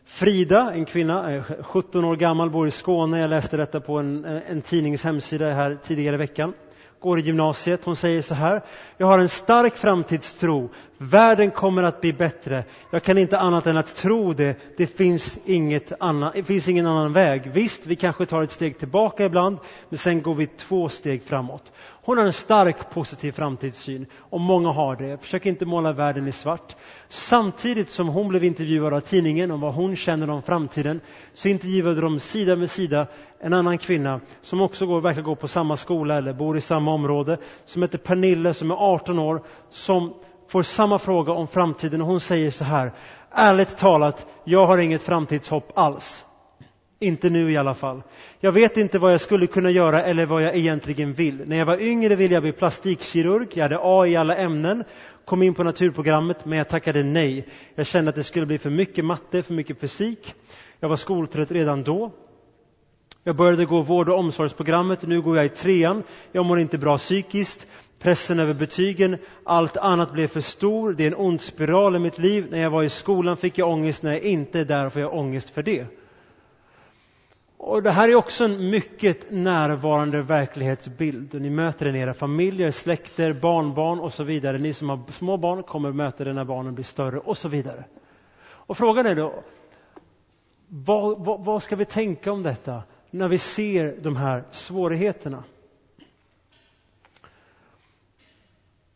Frida, 0.06 0.72
en 0.72 0.84
kvinna, 0.84 1.34
eh, 1.34 1.42
17 1.62 2.04
år 2.04 2.16
gammal, 2.16 2.50
bor 2.50 2.68
i 2.68 2.70
Skåne. 2.70 3.20
Jag 3.20 3.30
läste 3.30 3.56
detta 3.56 3.80
på 3.80 3.98
en, 3.98 4.24
en 4.24 4.62
tidnings 4.62 5.04
hemsida 5.04 5.54
här 5.54 5.78
tidigare 5.82 6.14
i 6.14 6.18
veckan. 6.18 6.52
går 7.00 7.18
i 7.18 7.22
gymnasiet. 7.22 7.84
Hon 7.84 7.96
säger 7.96 8.22
så 8.22 8.34
här. 8.34 8.62
Jag 8.96 9.06
har 9.06 9.18
en 9.18 9.28
stark 9.28 9.76
framtidstro. 9.76 10.70
Världen 10.98 11.50
kommer 11.50 11.82
att 11.82 12.00
bli 12.00 12.12
bättre. 12.12 12.64
Jag 12.92 13.02
kan 13.02 13.18
inte 13.18 13.38
annat 13.38 13.66
än 13.66 13.76
att 13.76 13.96
tro 13.96 14.32
det. 14.32 14.56
Det 14.76 14.86
finns, 14.86 15.38
inget 15.44 15.92
annan, 16.00 16.32
det 16.34 16.42
finns 16.42 16.68
ingen 16.68 16.86
annan 16.86 17.12
väg. 17.12 17.50
Visst, 17.52 17.86
vi 17.86 17.96
kanske 17.96 18.26
tar 18.26 18.42
ett 18.42 18.50
steg 18.50 18.78
tillbaka 18.78 19.24
ibland, 19.24 19.58
men 19.88 19.98
sen 19.98 20.22
går 20.22 20.34
vi 20.34 20.46
två 20.46 20.88
steg 20.88 21.22
framåt. 21.22 21.72
Hon 22.08 22.18
har 22.18 22.24
en 22.24 22.32
stark 22.32 22.90
positiv 22.90 23.32
framtidssyn 23.32 24.06
och 24.18 24.40
många 24.40 24.72
har 24.72 24.96
det. 24.96 25.18
Försök 25.18 25.46
inte 25.46 25.66
måla 25.66 25.92
världen 25.92 26.28
i 26.28 26.32
svart. 26.32 26.76
Samtidigt 27.08 27.90
som 27.90 28.08
hon 28.08 28.28
blev 28.28 28.44
intervjuad 28.44 28.94
av 28.94 29.00
tidningen 29.00 29.50
om 29.50 29.60
vad 29.60 29.74
hon 29.74 29.96
känner 29.96 30.30
om 30.30 30.42
framtiden 30.42 31.00
så 31.34 31.48
intervjuade 31.48 32.00
de 32.00 32.20
sida 32.20 32.56
med 32.56 32.70
sida 32.70 33.06
en 33.40 33.52
annan 33.52 33.78
kvinna 33.78 34.20
som 34.42 34.60
också 34.60 34.86
går, 34.86 35.00
verkar 35.00 35.22
gå 35.22 35.34
på 35.34 35.48
samma 35.48 35.76
skola 35.76 36.18
eller 36.18 36.32
bor 36.32 36.56
i 36.56 36.60
samma 36.60 36.94
område 36.94 37.38
som 37.64 37.82
heter 37.82 37.98
Pernille 37.98 38.54
som 38.54 38.70
är 38.70 38.76
18 38.76 39.18
år 39.18 39.42
som 39.70 40.14
får 40.48 40.62
samma 40.62 40.98
fråga 40.98 41.32
om 41.32 41.48
framtiden 41.48 42.00
och 42.00 42.06
hon 42.06 42.20
säger 42.20 42.50
så 42.50 42.64
här 42.64 42.92
Ärligt 43.30 43.78
talat, 43.78 44.26
jag 44.44 44.66
har 44.66 44.78
inget 44.78 45.02
framtidshopp 45.02 45.72
alls. 45.74 46.24
Inte 47.00 47.30
nu 47.30 47.52
i 47.52 47.56
alla 47.56 47.74
fall. 47.74 48.02
Jag 48.40 48.52
vet 48.52 48.76
inte 48.76 48.98
vad 48.98 49.12
jag 49.12 49.20
skulle 49.20 49.46
kunna 49.46 49.70
göra 49.70 50.02
eller 50.02 50.26
vad 50.26 50.42
jag 50.42 50.56
egentligen 50.56 51.12
vill. 51.12 51.48
När 51.48 51.56
jag 51.56 51.66
var 51.66 51.80
yngre 51.80 52.16
ville 52.16 52.34
jag 52.34 52.42
bli 52.42 52.52
plastikkirurg. 52.52 53.48
Jag 53.54 53.62
hade 53.62 53.78
A 53.82 54.06
i 54.06 54.16
alla 54.16 54.36
ämnen. 54.36 54.84
Kom 55.24 55.42
in 55.42 55.54
på 55.54 55.64
naturprogrammet, 55.64 56.44
men 56.44 56.58
jag 56.58 56.68
tackade 56.68 57.02
nej. 57.02 57.48
Jag 57.74 57.86
kände 57.86 58.08
att 58.08 58.14
det 58.14 58.24
skulle 58.24 58.46
bli 58.46 58.58
för 58.58 58.70
mycket 58.70 59.04
matte, 59.04 59.42
för 59.42 59.54
mycket 59.54 59.80
fysik. 59.80 60.34
Jag 60.80 60.88
var 60.88 60.96
skoltrött 60.96 61.50
redan 61.50 61.82
då. 61.82 62.12
Jag 63.24 63.36
började 63.36 63.64
gå 63.64 63.80
vård 63.80 64.08
och 64.08 64.18
omsorgsprogrammet. 64.18 65.02
Nu 65.02 65.20
går 65.20 65.36
jag 65.36 65.46
i 65.46 65.48
trean. 65.48 66.02
Jag 66.32 66.46
mår 66.46 66.60
inte 66.60 66.78
bra 66.78 66.98
psykiskt. 66.98 67.66
Pressen 67.98 68.38
över 68.38 68.54
betygen, 68.54 69.18
allt 69.44 69.76
annat 69.76 70.12
blev 70.12 70.28
för 70.28 70.40
stor. 70.40 70.92
Det 70.92 71.02
är 71.02 71.06
en 71.06 71.14
ond 71.16 71.40
spiral 71.40 71.96
i 71.96 71.98
mitt 71.98 72.18
liv. 72.18 72.46
När 72.50 72.58
jag 72.58 72.70
var 72.70 72.82
i 72.82 72.88
skolan 72.88 73.36
fick 73.36 73.58
jag 73.58 73.68
ångest. 73.68 74.02
När 74.02 74.12
jag 74.12 74.22
inte 74.22 74.60
är 74.60 74.64
där 74.64 74.88
får 74.88 75.02
jag 75.02 75.14
ångest 75.14 75.50
för 75.50 75.62
det. 75.62 75.86
Och 77.68 77.82
det 77.82 77.90
här 77.90 78.08
är 78.08 78.14
också 78.14 78.44
en 78.44 78.70
mycket 78.70 79.30
närvarande 79.30 80.22
verklighetsbild. 80.22 81.40
Ni 81.40 81.50
möter 81.50 81.86
den 81.86 81.96
i 81.96 81.98
era 81.98 82.14
familjer, 82.14 82.70
släkter, 82.70 83.32
barnbarn 83.32 84.00
och 84.00 84.12
så 84.12 84.24
vidare. 84.24 84.58
Ni 84.58 84.72
som 84.72 84.88
har 84.88 85.12
små 85.12 85.36
barn 85.36 85.62
kommer 85.62 85.92
möta 85.92 86.24
den 86.24 86.34
när 86.34 86.44
barnen 86.44 86.74
blir 86.74 86.84
större 86.84 87.18
och 87.18 87.38
så 87.38 87.48
vidare. 87.48 87.84
Och 88.40 88.76
frågan 88.76 89.06
är 89.06 89.14
då, 89.14 89.42
vad, 90.68 91.24
vad, 91.24 91.44
vad 91.44 91.62
ska 91.62 91.76
vi 91.76 91.84
tänka 91.84 92.32
om 92.32 92.42
detta 92.42 92.82
när 93.10 93.28
vi 93.28 93.38
ser 93.38 93.96
de 94.02 94.16
här 94.16 94.44
svårigheterna? 94.50 95.44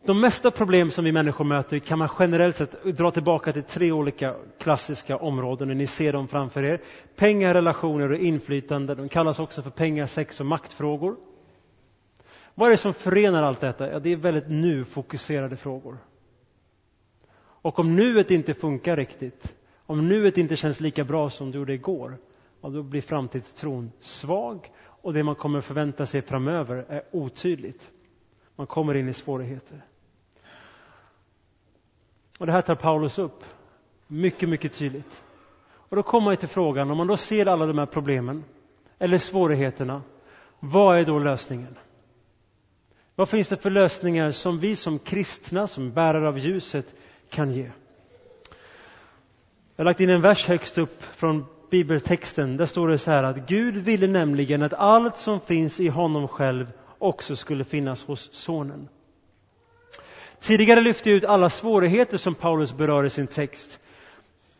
De 0.05 0.21
mesta 0.21 0.51
problem 0.51 0.91
som 0.91 1.05
vi 1.05 1.13
människor 1.13 1.45
möter 1.45 1.79
kan 1.79 1.99
man 1.99 2.09
generellt 2.19 2.57
sett 2.57 2.85
dra 2.85 3.11
tillbaka 3.11 3.53
till 3.53 3.63
tre 3.63 3.93
olika 3.93 4.35
klassiska 4.59 5.17
områden. 5.17 5.69
Ni 5.69 5.87
ser 5.87 6.13
dem 6.13 6.29
framför 6.29 6.63
er. 6.63 6.81
Pengar, 7.17 7.55
relationer 7.55 8.13
och 8.13 8.19
inflytande. 8.19 8.95
De 8.95 9.09
kallas 9.09 9.39
också 9.39 9.63
för 9.63 9.71
pengar, 9.71 10.07
sex 10.07 10.41
och 10.41 10.47
maktfrågor. 10.47 11.17
Vad 12.55 12.67
är 12.67 12.71
det 12.71 12.77
som 12.77 12.95
förenar 12.95 13.43
allt 13.43 13.61
detta? 13.61 13.91
Ja, 13.91 13.99
det 13.99 14.13
är 14.13 14.17
väldigt 14.17 14.49
nu-fokuserade 14.49 15.57
frågor. 15.57 15.99
Och 17.39 17.79
om 17.79 17.97
nuet 17.97 18.31
inte 18.31 18.55
funkar 18.55 18.97
riktigt, 18.97 19.57
om 19.87 20.09
nuet 20.09 20.39
inte 20.39 20.57
känns 20.57 20.81
lika 20.81 21.05
bra 21.05 21.31
som 21.31 21.51
det 21.51 21.59
gjorde 21.59 21.75
igår, 21.75 22.19
ja, 22.61 22.69
då 22.69 22.83
blir 22.83 23.01
framtidstron 23.01 23.93
svag 23.99 24.71
och 24.85 25.13
det 25.13 25.23
man 25.23 25.35
kommer 25.35 25.61
förvänta 25.61 26.07
sig 26.07 26.23
framöver 26.23 26.85
är 26.89 27.03
otydligt. 27.11 27.91
Man 28.57 28.67
kommer 28.67 28.95
in 28.95 29.09
i 29.09 29.13
svårigheter. 29.13 29.85
Och 32.43 32.47
det 32.47 32.53
här 32.53 32.63
tar 32.63 32.75
Paulus 32.75 33.19
upp 33.19 33.45
mycket, 34.07 34.49
mycket 34.49 34.73
tydligt. 34.73 35.23
Och 35.71 35.97
då 35.97 36.03
kommer 36.03 36.25
man 36.25 36.37
till 36.37 36.49
frågan, 36.49 36.91
om 36.91 36.97
man 36.97 37.07
då 37.07 37.17
ser 37.17 37.47
alla 37.47 37.67
de 37.67 37.79
här 37.79 37.87
problemen 37.87 38.45
eller 38.99 39.19
svårigheterna, 39.19 40.03
vad 40.61 40.99
är 40.99 41.05
då 41.05 41.19
lösningen? 41.19 41.77
Vad 43.15 43.29
finns 43.29 43.49
det 43.49 43.57
för 43.57 43.71
lösningar 43.71 44.31
som 44.31 44.59
vi 44.59 44.77
som 44.77 44.99
kristna, 44.99 45.67
som 45.67 45.93
bärare 45.93 46.29
av 46.29 46.39
ljuset, 46.39 46.95
kan 47.31 47.53
ge? 47.53 47.71
Jag 49.77 49.85
har 49.85 49.85
lagt 49.85 50.01
in 50.01 50.11
en 50.11 50.21
vers 50.21 50.49
högst 50.49 50.79
upp 50.79 51.03
från 51.03 51.45
bibeltexten. 51.71 52.57
Där 52.57 52.67
står 52.67 52.89
det 52.89 52.99
så 52.99 53.11
här 53.11 53.25
att 53.25 53.37
Gud 53.49 53.75
ville 53.77 54.07
nämligen 54.07 54.63
att 54.63 54.75
allt 54.75 55.17
som 55.17 55.41
finns 55.41 55.81
i 55.81 55.89
honom 55.89 56.29
själv 56.29 56.73
också 56.99 57.37
skulle 57.37 57.65
finnas 57.65 58.05
hos 58.05 58.33
Sonen. 58.33 58.89
Tidigare 60.43 60.81
lyfte 60.81 61.11
jag 61.11 61.17
ut 61.17 61.25
alla 61.25 61.51
svårigheter 61.51 62.19
som 62.19 62.35
Paulus 62.35 62.73
berör 62.73 63.05
i 63.05 63.11
sin 63.11 63.27
text. 63.27 63.81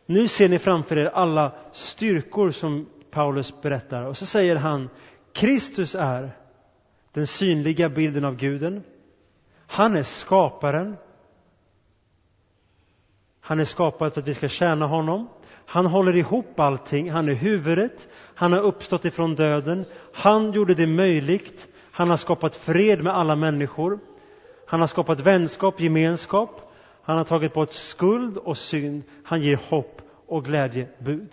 Nu 0.05 0.27
ser 0.27 0.49
ni 0.49 0.59
framför 0.59 0.97
er 0.97 1.05
alla 1.05 1.51
styrkor 1.71 2.51
som 2.51 2.89
Paulus 3.11 3.61
berättar. 3.61 4.03
Och 4.03 4.17
så 4.17 4.25
säger 4.25 4.55
han, 4.55 4.89
Kristus 5.33 5.95
är 5.95 6.31
den 7.13 7.27
synliga 7.27 7.89
bilden 7.89 8.25
av 8.25 8.35
guden. 8.35 8.83
Han 9.67 9.95
är 9.95 10.03
skaparen. 10.03 10.97
Han 13.41 13.59
är 13.59 13.65
skapad 13.65 14.13
för 14.13 14.21
att 14.21 14.27
vi 14.27 14.33
ska 14.33 14.47
tjäna 14.47 14.87
honom. 14.87 15.29
Han 15.65 15.85
håller 15.85 16.15
ihop 16.15 16.59
allting. 16.59 17.11
Han 17.11 17.29
är 17.29 17.33
huvudet. 17.33 18.07
Han 18.35 18.53
har 18.53 18.61
uppstått 18.61 19.05
ifrån 19.05 19.35
döden. 19.35 19.85
Han 20.13 20.51
gjorde 20.51 20.73
det 20.73 20.87
möjligt. 20.87 21.67
Han 21.91 22.09
har 22.09 22.17
skapat 22.17 22.55
fred 22.55 23.03
med 23.03 23.15
alla 23.15 23.35
människor. 23.35 23.99
Han 24.73 24.79
har 24.79 24.87
skapat 24.87 25.19
vänskap, 25.19 25.79
gemenskap. 25.79 26.73
Han 27.01 27.17
har 27.17 27.23
tagit 27.23 27.53
bort 27.53 27.71
skuld 27.71 28.37
och 28.37 28.57
synd. 28.57 29.03
Han 29.23 29.41
ger 29.41 29.59
hopp 29.69 30.01
och 30.27 30.45
glädjebud. 30.45 31.29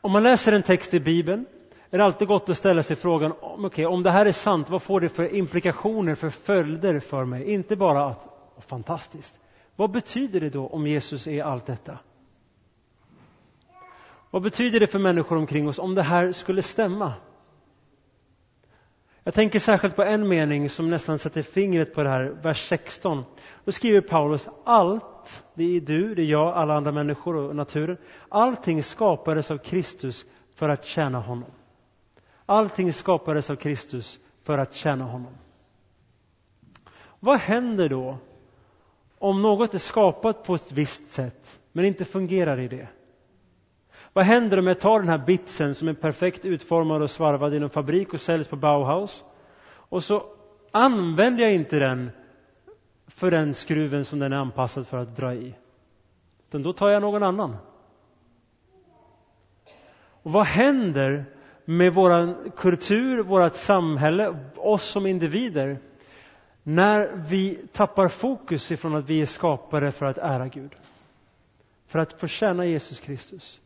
Om 0.00 0.12
man 0.12 0.22
läser 0.22 0.52
en 0.52 0.62
text 0.62 0.94
i 0.94 1.00
Bibeln 1.00 1.46
är 1.90 1.98
det 1.98 2.04
alltid 2.04 2.28
gott 2.28 2.48
att 2.48 2.58
ställa 2.58 2.82
sig 2.82 2.96
frågan 2.96 3.32
okay, 3.42 3.84
om 3.84 4.02
det 4.02 4.10
här 4.10 4.26
är 4.26 4.32
sant, 4.32 4.70
vad 4.70 4.82
får 4.82 5.00
det 5.00 5.08
för 5.08 5.34
implikationer, 5.34 6.14
för 6.14 6.30
följder 6.30 7.00
för 7.00 7.24
mig? 7.24 7.52
Inte 7.52 7.76
bara 7.76 8.06
att, 8.06 8.26
fantastiskt. 8.66 9.40
Vad 9.76 9.90
betyder 9.90 10.40
det 10.40 10.50
då 10.50 10.66
om 10.66 10.86
Jesus 10.86 11.26
är 11.26 11.44
allt 11.44 11.66
detta? 11.66 11.98
Vad 14.30 14.42
betyder 14.42 14.80
det 14.80 14.86
för 14.86 14.98
människor 14.98 15.36
omkring 15.36 15.68
oss 15.68 15.78
om 15.78 15.94
det 15.94 16.02
här 16.02 16.32
skulle 16.32 16.62
stämma? 16.62 17.12
Jag 19.24 19.34
tänker 19.34 19.58
särskilt 19.58 19.96
på 19.96 20.02
en 20.02 20.28
mening 20.28 20.68
som 20.68 20.90
nästan 20.90 21.18
sätter 21.18 21.42
fingret 21.42 21.94
på 21.94 22.02
det 22.02 22.08
här, 22.08 22.24
vers 22.24 22.68
16. 22.68 23.24
Då 23.64 23.72
skriver 23.72 24.00
Paulus, 24.00 24.48
allt, 24.64 25.44
det 25.54 25.76
är 25.76 25.80
du, 25.80 26.14
det 26.14 26.22
är 26.22 26.26
jag, 26.26 26.54
alla 26.54 26.74
andra 26.74 26.92
människor 26.92 27.36
och 27.36 27.56
naturen, 27.56 27.96
allting 28.28 28.82
skapades 28.82 29.50
av 29.50 29.58
Kristus 29.58 30.26
för 30.54 30.68
att 30.68 30.84
tjäna 30.84 31.20
honom. 31.20 31.50
Allting 32.46 32.92
skapades 32.92 33.50
av 33.50 33.56
Kristus 33.56 34.20
för 34.42 34.58
att 34.58 34.74
tjäna 34.74 35.04
honom. 35.04 35.32
Vad 37.20 37.38
händer 37.38 37.88
då 37.88 38.18
om 39.18 39.42
något 39.42 39.74
är 39.74 39.78
skapat 39.78 40.44
på 40.44 40.54
ett 40.54 40.72
visst 40.72 41.10
sätt 41.10 41.60
men 41.72 41.84
inte 41.84 42.04
fungerar 42.04 42.60
i 42.60 42.68
det? 42.68 42.88
Vad 44.14 44.24
händer 44.24 44.58
om 44.58 44.66
jag 44.66 44.80
tar 44.80 45.00
den 45.00 45.08
här 45.08 45.18
bitsen 45.18 45.74
som 45.74 45.88
är 45.88 45.94
perfekt 45.94 46.44
utformad 46.44 47.02
och 47.02 47.10
svarvad 47.10 47.54
i 47.54 47.56
en 47.56 47.70
fabrik 47.70 48.14
och 48.14 48.20
säljs 48.20 48.48
på 48.48 48.56
Bauhaus 48.56 49.24
och 49.66 50.04
så 50.04 50.26
använder 50.70 51.42
jag 51.42 51.54
inte 51.54 51.78
den 51.78 52.10
för 53.06 53.30
den 53.30 53.54
skruven 53.54 54.04
som 54.04 54.18
den 54.18 54.32
är 54.32 54.36
anpassad 54.36 54.86
för 54.86 54.98
att 54.98 55.16
dra 55.16 55.34
i. 55.34 55.54
Utan 56.48 56.62
då 56.62 56.72
tar 56.72 56.88
jag 56.88 57.02
någon 57.02 57.22
annan. 57.22 57.56
Och 60.22 60.32
vad 60.32 60.46
händer 60.46 61.24
med 61.64 61.94
vår 61.94 62.36
kultur, 62.56 63.22
vårt 63.22 63.54
samhälle, 63.54 64.36
oss 64.56 64.84
som 64.84 65.06
individer 65.06 65.78
när 66.62 67.12
vi 67.28 67.66
tappar 67.72 68.08
fokus 68.08 68.72
ifrån 68.72 68.94
att 68.94 69.04
vi 69.04 69.22
är 69.22 69.26
skapare 69.26 69.92
för 69.92 70.06
att 70.06 70.18
ära 70.18 70.48
Gud? 70.48 70.74
För 71.86 71.98
att 71.98 72.12
förtjäna 72.12 72.66
Jesus 72.66 73.00
Kristus. 73.00 73.60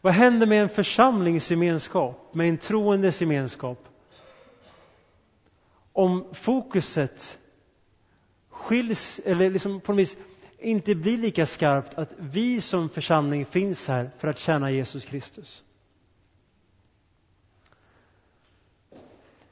Vad 0.00 0.12
händer 0.12 0.46
med 0.46 0.62
en 0.62 0.68
församlingsgemenskap, 0.68 2.34
med 2.34 2.48
en 2.48 2.58
troendes 2.58 3.20
gemenskap? 3.20 3.88
Om 5.92 6.26
fokuset 6.32 7.38
skiljs, 8.50 9.20
eller 9.24 9.50
liksom 9.50 9.80
på 9.80 9.92
något 9.92 9.98
vis 9.98 10.16
inte 10.58 10.94
blir 10.94 11.18
lika 11.18 11.46
skarpt 11.46 11.94
att 11.94 12.14
vi 12.18 12.60
som 12.60 12.88
församling 12.88 13.46
finns 13.46 13.88
här 13.88 14.10
för 14.18 14.28
att 14.28 14.38
tjäna 14.38 14.70
Jesus 14.70 15.04
Kristus. 15.04 15.62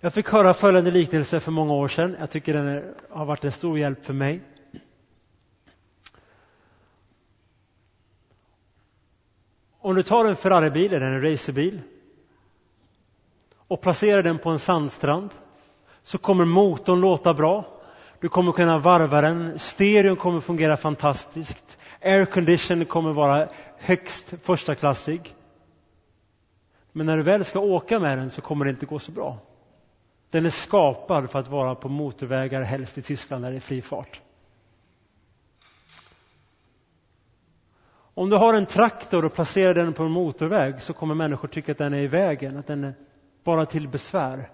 Jag 0.00 0.14
fick 0.14 0.28
höra 0.28 0.54
följande 0.54 0.90
liknelse 0.90 1.40
för 1.40 1.52
många 1.52 1.72
år 1.72 1.88
sedan. 1.88 2.16
Jag 2.20 2.30
tycker 2.30 2.54
den 2.54 2.66
är, 2.66 2.94
har 3.10 3.24
varit 3.24 3.44
en 3.44 3.52
stor 3.52 3.78
hjälp 3.78 4.04
för 4.04 4.12
mig. 4.12 4.40
Om 9.84 9.94
du 9.94 10.02
tar 10.02 10.24
en 10.24 10.36
Ferraribil 10.36 10.94
eller 10.94 11.06
en 11.06 11.22
racerbil 11.22 11.80
och 13.68 13.80
placerar 13.80 14.22
den 14.22 14.38
på 14.38 14.50
en 14.50 14.58
sandstrand 14.58 15.30
så 16.02 16.18
kommer 16.18 16.44
motorn 16.44 17.00
låta 17.00 17.34
bra. 17.34 17.64
Du 18.20 18.28
kommer 18.28 18.52
kunna 18.52 18.78
varva 18.78 19.20
den, 19.20 19.58
stereon 19.58 20.16
kommer 20.16 20.40
fungera 20.40 20.76
fantastiskt, 20.76 21.78
aircondition 22.02 22.84
kommer 22.84 23.12
vara 23.12 23.48
högst 23.78 24.34
förstaklassig. 24.42 25.34
Men 26.92 27.06
när 27.06 27.16
du 27.16 27.22
väl 27.22 27.44
ska 27.44 27.58
åka 27.58 27.98
med 27.98 28.18
den 28.18 28.30
så 28.30 28.40
kommer 28.40 28.64
det 28.64 28.70
inte 28.70 28.86
gå 28.86 28.98
så 28.98 29.12
bra. 29.12 29.38
Den 30.30 30.46
är 30.46 30.50
skapad 30.50 31.30
för 31.30 31.38
att 31.38 31.48
vara 31.48 31.74
på 31.74 31.88
motorvägar, 31.88 32.62
helst 32.62 32.98
i 32.98 33.02
Tyskland 33.02 33.44
där 33.44 33.50
det 33.50 33.56
är 33.56 33.60
fri 33.60 33.82
fart. 33.82 34.20
Om 38.14 38.30
du 38.30 38.36
har 38.36 38.54
en 38.54 38.66
traktor 38.66 39.24
och 39.24 39.34
placerar 39.34 39.74
den 39.74 39.92
på 39.92 40.02
en 40.02 40.10
motorväg 40.10 40.82
så 40.82 40.92
kommer 40.92 41.14
människor 41.14 41.48
tycka 41.48 41.72
att 41.72 41.78
den 41.78 41.94
är 41.94 42.00
i 42.00 42.06
vägen, 42.06 42.56
att 42.56 42.66
den 42.66 42.84
är 42.84 42.94
bara 43.44 43.66
till 43.66 43.88
besvär. 43.88 44.50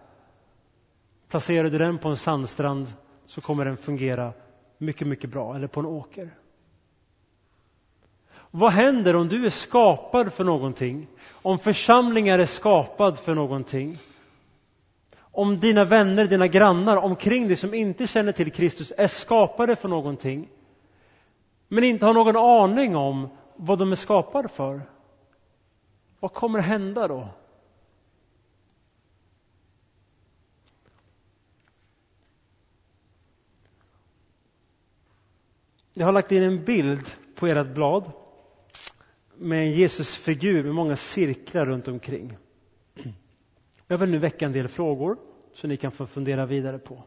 Placerar 1.29 1.71
du 1.71 1.79
den 1.79 1.99
på 1.99 2.09
en 2.09 2.17
sandstrand 2.17 2.93
så 3.27 3.41
kommer 3.41 3.65
den 3.65 3.77
fungera 3.77 4.33
mycket, 4.79 5.07
mycket 5.07 5.31
bra, 5.31 5.57
eller 5.57 5.67
på 5.67 5.81
en 5.81 5.87
åker. 5.87 6.31
Vad 8.51 8.73
händer 8.73 9.17
om 9.17 9.29
du 9.29 9.47
är 9.47 9.51
skapad 9.51 10.33
för 10.33 10.45
någonting? 10.45 11.07
Om 11.43 11.59
församlingar 11.59 12.39
är 12.39 12.47
skapad 12.47 13.19
för 13.19 13.35
någonting? 13.35 13.97
Om 15.21 15.61
dina 15.61 15.85
vänner, 15.85 16.27
dina 16.27 16.47
grannar 16.47 16.97
omkring 16.97 17.49
dig 17.49 17.57
som 17.57 17.75
inte 17.75 18.07
känner 18.07 18.33
till 18.33 18.53
Kristus 18.53 18.93
är 18.97 19.07
skapade 19.07 19.77
för 19.77 19.89
någonting 19.89 20.49
men 21.69 21.85
inte 21.85 22.07
har 22.07 22.15
någon 22.15 22.37
aning 22.37 22.97
om 22.97 23.29
vad 23.63 23.79
de 23.79 23.93
är 23.93 23.97
skapade 23.97 24.49
för. 24.49 24.83
Vad 26.21 26.33
kommer 26.33 26.59
hända 26.59 27.09
då? 27.09 27.29
Jag 35.93 36.07
har 36.07 36.13
lagt 36.13 36.33
in 36.33 36.43
en 36.43 36.65
bild 36.65 37.11
på 37.35 37.47
ert 37.47 37.75
blad 37.75 38.13
med 39.37 39.59
en 39.59 39.73
Jesusfigur 39.73 40.65
med 40.65 40.75
många 40.75 40.97
cirklar 40.97 41.67
runt 41.67 41.89
omkring. 41.89 42.37
Jag 43.87 43.99
vill 43.99 44.11
nu 44.11 44.19
väcka 44.19 44.47
en 44.47 44.53
del 44.53 44.69
frågor 44.69 45.17
som 45.55 45.69
ni 45.69 45.77
kan 45.77 45.93
få 45.93 46.07
fundera 46.07 46.47
vidare 46.47 46.79
på. 46.79 47.05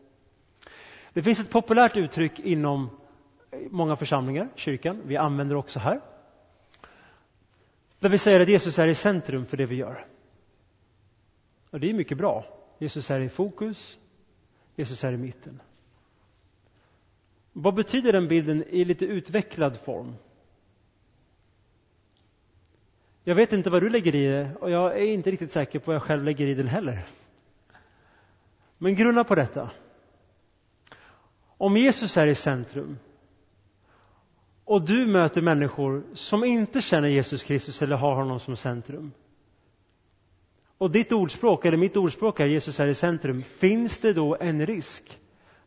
Det 1.14 1.24
finns 1.24 1.40
ett 1.40 1.50
populärt 1.52 1.98
uttryck 1.98 2.40
inom 2.40 2.90
många 3.70 3.96
församlingar, 3.96 4.50
kyrkan, 4.56 5.02
vi 5.06 5.18
använder 5.18 5.56
det 5.56 5.60
också 5.60 5.80
här. 5.80 6.02
Där 8.04 8.10
vi 8.10 8.18
säger 8.18 8.40
att 8.40 8.50
Jesus 8.50 8.80
är 8.80 8.88
i 8.88 8.96
centrum 8.96 9.46
för 9.46 9.58
det 9.58 9.66
vi 9.66 9.76
gör. 9.76 10.06
Och 11.70 11.80
det 11.80 11.90
är 11.90 11.94
mycket 11.94 12.18
bra. 12.18 12.46
Jesus 12.80 13.12
är 13.12 13.20
i 13.20 13.30
fokus, 13.30 13.98
Jesus 14.76 15.04
är 15.04 15.14
i 15.14 15.18
mitten. 15.18 15.62
Vad 17.54 17.74
betyder 17.74 18.14
den 18.14 18.28
bilden 18.28 18.64
i 18.64 18.86
lite 18.86 19.06
utvecklad 19.06 19.80
form? 19.80 20.16
Jag 23.24 23.36
vet 23.36 23.54
inte 23.54 23.70
vad 23.70 23.82
du 23.82 23.90
lägger 23.90 24.16
i 24.16 24.28
det 24.28 24.56
och 24.56 24.72
jag 24.72 24.98
är 24.98 25.06
inte 25.06 25.32
riktigt 25.32 25.52
säker 25.52 25.80
på 25.80 25.86
vad 25.86 25.96
jag 25.96 26.04
själv 26.04 26.24
lägger 26.24 26.48
i 26.48 26.54
den 26.54 26.68
heller. 26.68 27.06
Men 28.78 28.96
grunna 28.96 29.24
på 29.24 29.36
detta. 29.36 29.72
Om 31.58 31.78
Jesus 31.78 32.18
är 32.18 32.28
i 32.28 32.36
centrum 32.36 32.98
och 34.66 34.82
du 34.82 35.06
möter 35.06 35.42
människor 35.42 36.04
som 36.14 36.44
inte 36.44 36.82
känner 36.82 37.10
Jesus 37.10 37.44
Kristus 37.44 37.82
eller 37.82 37.96
har 37.96 38.16
honom 38.16 38.40
som 38.40 38.56
centrum 38.56 39.12
och 40.84 40.92
ditt 40.92 41.12
ordspråk, 41.12 41.66
eller 41.66 41.78
mitt 41.78 41.98
ordspråk 41.98 42.40
är 42.40 42.46
Jesus 42.46 42.80
är 42.80 42.88
i 42.88 42.96
centrum, 42.96 43.44
finns 43.44 43.98
det 43.98 44.14
då 44.14 44.38
en 44.40 44.66
risk 44.66 45.20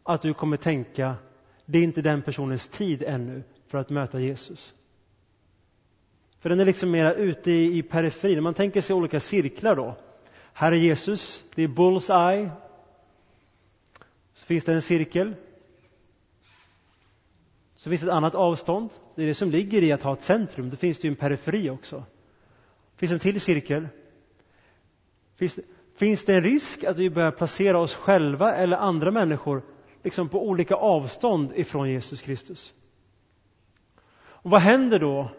att 0.02 0.22
du 0.22 0.34
kommer 0.34 0.56
tänka 0.56 1.14
det 1.66 1.78
är 1.78 1.82
inte 1.82 2.02
den 2.02 2.22
personens 2.22 2.68
tid 2.68 3.02
ännu 3.02 3.42
för 3.68 3.78
att 3.78 3.90
möta 3.90 4.20
Jesus? 4.20 4.74
För 6.40 6.48
den 6.48 6.60
är 6.60 6.64
liksom 6.64 6.90
mera 6.90 7.14
ute 7.14 7.50
i, 7.50 7.78
i 7.78 7.82
periferin. 7.82 8.42
Man 8.42 8.54
tänker 8.54 8.80
sig 8.80 8.96
olika 8.96 9.20
cirklar 9.20 9.76
då. 9.76 9.96
Här 10.52 10.72
är 10.72 10.76
Jesus, 10.76 11.44
det 11.54 11.62
är 11.62 11.68
Bull's 11.68 12.30
eye. 12.30 12.50
Så 14.34 14.46
finns 14.46 14.64
det 14.64 14.72
en 14.72 14.82
cirkel. 14.82 15.34
Så 17.86 17.90
finns 17.90 18.00
det 18.00 18.06
ett 18.06 18.12
annat 18.12 18.34
avstånd. 18.34 18.90
Det 19.14 19.22
är 19.22 19.26
det 19.26 19.34
som 19.34 19.50
ligger 19.50 19.82
i 19.82 19.92
att 19.92 20.02
ha 20.02 20.12
ett 20.12 20.22
centrum. 20.22 20.70
Det 20.70 20.76
finns 20.76 20.98
det 20.98 21.08
ju 21.08 21.10
en 21.10 21.16
periferi 21.16 21.70
också. 21.70 21.96
Det 22.92 22.98
finns 22.98 23.12
en 23.12 23.18
till 23.18 23.40
cirkel. 23.40 23.88
Finns, 25.36 25.58
finns 25.96 26.24
det 26.24 26.34
en 26.34 26.42
risk 26.42 26.84
att 26.84 26.98
vi 26.98 27.10
börjar 27.10 27.30
placera 27.30 27.78
oss 27.78 27.94
själva 27.94 28.54
eller 28.54 28.76
andra 28.76 29.10
människor 29.10 29.62
liksom 30.02 30.28
på 30.28 30.48
olika 30.48 30.74
avstånd 30.74 31.52
ifrån 31.54 31.90
Jesus 31.90 32.22
Kristus? 32.22 32.74
Och 34.18 34.50
vad 34.50 34.60
händer 34.60 34.98
då 34.98 35.30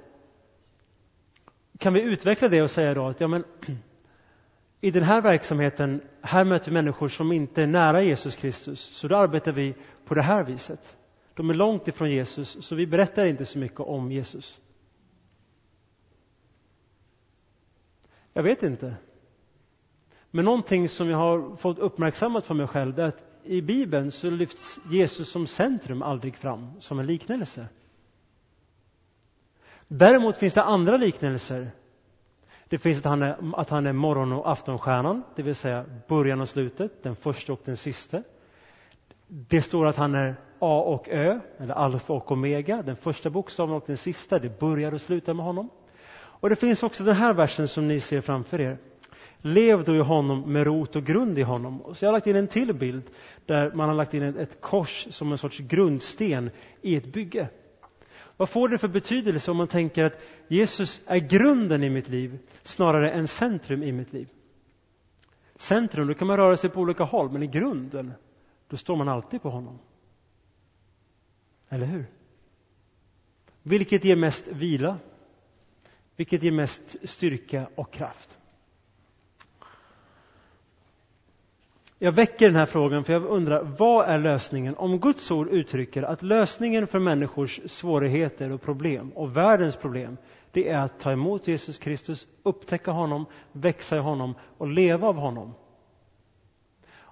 kan 1.77 1.93
vi 1.93 2.01
utveckla 2.01 2.47
det 2.49 2.61
och 2.61 2.71
säga 2.71 2.93
då 2.93 3.07
att 3.07 3.21
ja, 3.21 3.27
men, 3.27 3.43
i 4.81 4.91
den 4.91 5.03
här 5.03 5.21
verksamheten, 5.21 6.01
här 6.21 6.43
möter 6.43 6.65
vi 6.65 6.73
människor 6.73 7.07
som 7.07 7.31
inte 7.31 7.63
är 7.63 7.67
nära 7.67 8.01
Jesus 8.01 8.35
Kristus, 8.35 8.79
så 8.79 9.07
då 9.07 9.15
arbetar 9.15 9.51
vi 9.51 9.75
på 10.05 10.13
det 10.13 10.21
här 10.21 10.43
viset. 10.43 10.97
De 11.37 11.49
är 11.49 11.53
långt 11.53 11.87
ifrån 11.87 12.11
Jesus, 12.11 12.65
så 12.65 12.75
vi 12.75 12.87
berättar 12.87 13.25
inte 13.25 13.45
så 13.45 13.59
mycket 13.59 13.79
om 13.79 14.11
Jesus. 14.11 14.61
Jag 18.33 18.43
vet 18.43 18.63
inte. 18.63 18.95
Men 20.31 20.45
någonting 20.45 20.89
som 20.89 21.09
jag 21.09 21.17
har 21.17 21.55
fått 21.55 21.79
uppmärksammat 21.79 22.45
för 22.45 22.53
mig 22.53 22.67
själv 22.67 22.99
är 22.99 23.03
att 23.03 23.23
i 23.43 23.61
Bibeln 23.61 24.11
så 24.11 24.29
lyfts 24.29 24.79
Jesus 24.89 25.29
som 25.29 25.47
centrum 25.47 26.01
aldrig 26.01 26.35
fram 26.35 26.81
som 26.81 26.99
en 26.99 27.05
liknelse. 27.05 27.67
Däremot 29.87 30.37
finns 30.37 30.53
det 30.53 30.63
andra 30.63 30.97
liknelser. 30.97 31.71
Det 32.67 32.77
finns 32.77 32.97
att 32.97 33.05
han 33.05 33.21
är, 33.21 33.59
att 33.59 33.69
han 33.69 33.85
är 33.85 33.93
morgon 33.93 34.33
och 34.33 34.51
aftonstjärnan, 34.51 35.23
det 35.35 35.43
vill 35.43 35.55
säga 35.55 35.85
början 36.07 36.41
och 36.41 36.49
slutet, 36.49 37.03
den 37.03 37.15
första 37.15 37.53
och 37.53 37.61
den 37.65 37.77
sista. 37.77 38.23
Det 39.27 39.61
står 39.61 39.85
att 39.85 39.95
han 39.95 40.15
är 40.15 40.35
A 40.59 40.81
och 40.81 41.09
Ö, 41.09 41.39
eller 41.57 41.73
alfa 41.73 42.13
och 42.13 42.31
omega, 42.31 42.81
den 42.81 42.95
första 42.95 43.29
bokstaven 43.29 43.75
och 43.75 43.83
den 43.87 43.97
sista, 43.97 44.39
det 44.39 44.59
börjar 44.59 44.93
och 44.93 45.01
slutar 45.01 45.33
med 45.33 45.45
honom. 45.45 45.69
Och 46.15 46.49
det 46.49 46.55
finns 46.55 46.83
också 46.83 47.03
den 47.03 47.15
här 47.15 47.33
versen 47.33 47.67
som 47.67 47.87
ni 47.87 47.99
ser 47.99 48.21
framför 48.21 48.61
er. 48.61 48.77
Lev 49.41 49.83
då 49.83 49.95
i 49.95 49.99
honom 49.99 50.53
med 50.53 50.63
rot 50.63 50.95
och 50.95 51.03
grund 51.03 51.39
i 51.39 51.41
honom. 51.41 51.83
Så 51.93 52.05
jag 52.05 52.09
har 52.09 52.13
lagt 52.13 52.27
in 52.27 52.35
en 52.35 52.47
till 52.47 52.73
bild 52.73 53.03
där 53.45 53.71
man 53.71 53.89
har 53.89 53.95
lagt 53.95 54.13
in 54.13 54.23
ett 54.23 54.61
kors 54.61 55.07
som 55.09 55.31
en 55.31 55.37
sorts 55.37 55.57
grundsten 55.57 56.49
i 56.81 56.95
ett 56.95 57.13
bygge. 57.13 57.49
Vad 58.37 58.49
får 58.49 58.69
det 58.69 58.77
för 58.77 58.87
betydelse 58.87 59.51
om 59.51 59.57
man 59.57 59.67
tänker 59.67 60.03
att 60.03 60.19
Jesus 60.47 61.01
är 61.05 61.17
grunden 61.17 61.83
i 61.83 61.89
mitt 61.89 62.09
liv 62.09 62.39
snarare 62.63 63.11
än 63.11 63.27
centrum 63.27 63.83
i 63.83 63.91
mitt 63.91 64.13
liv? 64.13 64.27
Centrum, 65.55 66.07
då 66.07 66.13
kan 66.13 66.27
man 66.27 66.37
röra 66.37 66.57
sig 66.57 66.69
på 66.69 66.81
olika 66.81 67.03
håll, 67.03 67.31
men 67.31 67.43
i 67.43 67.47
grunden, 67.47 68.13
då 68.69 68.77
står 68.77 68.95
man 68.95 69.09
alltid 69.09 69.41
på 69.41 69.49
honom. 69.49 69.79
Eller 71.69 71.85
hur? 71.85 72.05
Vilket 73.63 74.03
ger 74.03 74.15
mest 74.15 74.47
vila? 74.47 74.97
Vilket 76.15 76.43
ger 76.43 76.51
mest 76.51 77.09
styrka 77.09 77.69
och 77.75 77.91
kraft? 77.91 78.37
Jag 81.99 82.11
väcker 82.11 82.45
den 82.45 82.55
här 82.55 82.65
frågan 82.65 83.03
för 83.03 83.13
jag 83.13 83.25
undrar, 83.25 83.63
vad 83.63 84.05
är 84.05 84.19
lösningen? 84.19 84.75
Om 84.75 84.99
Guds 84.99 85.31
ord 85.31 85.47
uttrycker 85.47 86.03
att 86.03 86.21
lösningen 86.21 86.87
för 86.87 86.99
människors 86.99 87.59
svårigheter 87.65 88.51
och 88.51 88.61
problem 88.61 89.09
och 89.09 89.37
världens 89.37 89.75
problem, 89.75 90.17
det 90.51 90.69
är 90.69 90.79
att 90.79 90.99
ta 90.99 91.11
emot 91.11 91.47
Jesus 91.47 91.77
Kristus, 91.77 92.27
upptäcka 92.43 92.91
honom, 92.91 93.25
växa 93.51 93.95
i 93.95 93.99
honom 93.99 94.35
och 94.57 94.67
leva 94.67 95.07
av 95.07 95.15
honom. 95.15 95.53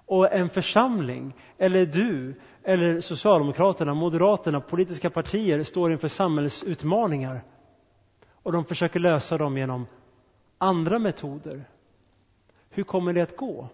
Och 0.06 0.32
en 0.32 0.50
församling, 0.50 1.34
eller 1.58 1.86
du, 1.86 2.34
eller 2.62 3.00
Socialdemokraterna, 3.00 3.94
Moderaterna, 3.94 4.60
politiska 4.60 5.10
partier 5.10 5.62
står 5.62 5.92
inför 5.92 6.08
samhällsutmaningar 6.08 7.44
och 8.42 8.52
de 8.52 8.64
försöker 8.64 9.00
lösa 9.00 9.38
dem 9.38 9.58
genom 9.58 9.86
andra 10.58 10.98
metoder. 10.98 11.64
Hur 12.70 12.82
kommer 12.82 13.12
det 13.12 13.20
att 13.20 13.36
gå? 13.36 13.68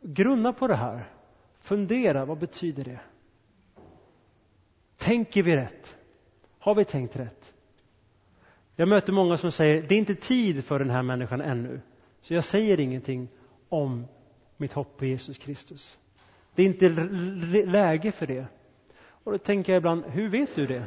Grunna 0.00 0.52
på 0.52 0.66
det 0.66 0.74
här. 0.74 1.08
Fundera, 1.60 2.24
vad 2.24 2.38
betyder 2.38 2.84
det? 2.84 3.00
Tänker 4.98 5.42
vi 5.42 5.56
rätt? 5.56 5.96
Har 6.58 6.74
vi 6.74 6.84
tänkt 6.84 7.16
rätt? 7.16 7.52
Jag 8.76 8.88
möter 8.88 9.12
många 9.12 9.36
som 9.36 9.52
säger, 9.52 9.82
det 9.82 9.94
är 9.94 9.98
inte 9.98 10.14
tid 10.14 10.64
för 10.64 10.78
den 10.78 10.90
här 10.90 11.02
människan 11.02 11.40
ännu. 11.40 11.80
Så 12.20 12.34
jag 12.34 12.44
säger 12.44 12.80
ingenting 12.80 13.28
om 13.68 14.06
mitt 14.62 14.72
hopp 14.72 14.96
på 14.96 15.04
Jesus 15.04 15.38
Kristus. 15.38 15.98
Det 16.54 16.62
är 16.62 16.66
inte 16.66 16.88
läge 17.66 18.12
för 18.12 18.26
det. 18.26 18.46
Och 19.24 19.32
då 19.32 19.38
tänker 19.38 19.72
jag 19.72 19.80
ibland, 19.80 20.04
hur 20.04 20.28
vet 20.28 20.54
du 20.54 20.66
det? 20.66 20.84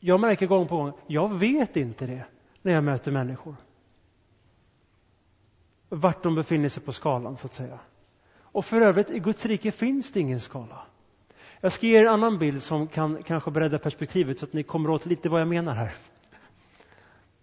Jag 0.00 0.20
märker 0.20 0.46
gång 0.46 0.68
på 0.68 0.76
gång, 0.76 0.92
jag 1.06 1.38
vet 1.38 1.76
inte 1.76 2.06
det 2.06 2.24
när 2.62 2.72
jag 2.72 2.84
möter 2.84 3.10
människor. 3.10 3.56
vart 5.88 6.22
de 6.22 6.34
befinner 6.34 6.68
sig 6.68 6.82
på 6.82 6.92
skalan 6.92 7.36
så 7.36 7.46
att 7.46 7.54
säga. 7.54 7.78
Och 8.52 8.64
för 8.64 8.80
övrigt, 8.80 9.10
i 9.10 9.18
Guds 9.18 9.46
rike 9.46 9.72
finns 9.72 10.12
det 10.12 10.20
ingen 10.20 10.40
skala. 10.40 10.86
Jag 11.60 11.72
ska 11.72 11.86
ge 11.86 11.98
er 11.98 12.02
en 12.02 12.12
annan 12.12 12.38
bild 12.38 12.62
som 12.62 12.88
kan 12.88 13.22
kanske 13.22 13.50
bredda 13.50 13.78
perspektivet 13.78 14.38
så 14.38 14.44
att 14.44 14.52
ni 14.52 14.62
kommer 14.62 14.90
åt 14.90 15.06
lite 15.06 15.28
vad 15.28 15.40
jag 15.40 15.48
menar 15.48 15.74
här. 15.74 15.92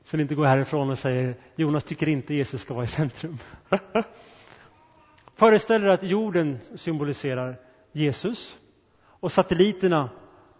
Så 0.07 0.17
ni 0.17 0.23
inte 0.23 0.35
går 0.35 0.45
härifrån 0.45 0.89
och 0.89 0.97
säger 0.97 1.35
Jonas 1.55 1.83
tycker 1.83 2.07
inte 2.07 2.33
Jesus 2.33 2.61
ska 2.61 2.73
vara 2.73 2.83
i 2.83 2.87
centrum. 2.87 3.37
Föreställ 5.35 5.83
er 5.83 5.87
att 5.87 6.03
jorden 6.03 6.59
symboliserar 6.75 7.55
Jesus 7.91 8.57
och 9.03 9.31
satelliterna 9.31 10.09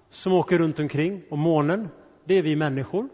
som 0.09 0.33
åker 0.33 0.57
runt 0.57 0.79
omkring 0.79 1.23
och 1.29 1.37
månen, 1.37 1.89
det 2.25 2.33
är 2.33 2.41
vi 2.41 2.55
människor. 2.55 3.09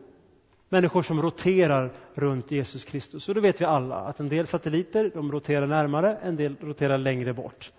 Människor 0.69 1.01
som 1.01 1.21
roterar 1.21 1.93
runt 2.13 2.51
Jesus 2.51 2.85
Kristus. 2.85 3.29
Och 3.29 3.35
då 3.35 3.41
vet 3.41 3.61
vi 3.61 3.65
alla 3.65 3.95
att 3.95 4.19
en 4.19 4.29
del 4.29 4.47
satelliter 4.47 5.11
de 5.13 5.31
roterar 5.31 5.67
närmare, 5.67 6.17
en 6.17 6.35
del 6.35 6.55
roterar 6.61 6.97
längre 6.97 7.33
bort. 7.33 7.71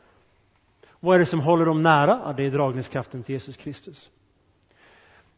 Vad 1.00 1.14
är 1.14 1.18
det 1.18 1.26
som 1.26 1.40
håller 1.40 1.66
dem 1.66 1.82
nära? 1.82 2.20
Ja, 2.24 2.32
det 2.32 2.46
är 2.46 2.50
dragningskraften 2.50 3.22
till 3.22 3.32
Jesus 3.32 3.56
Kristus. 3.56 4.10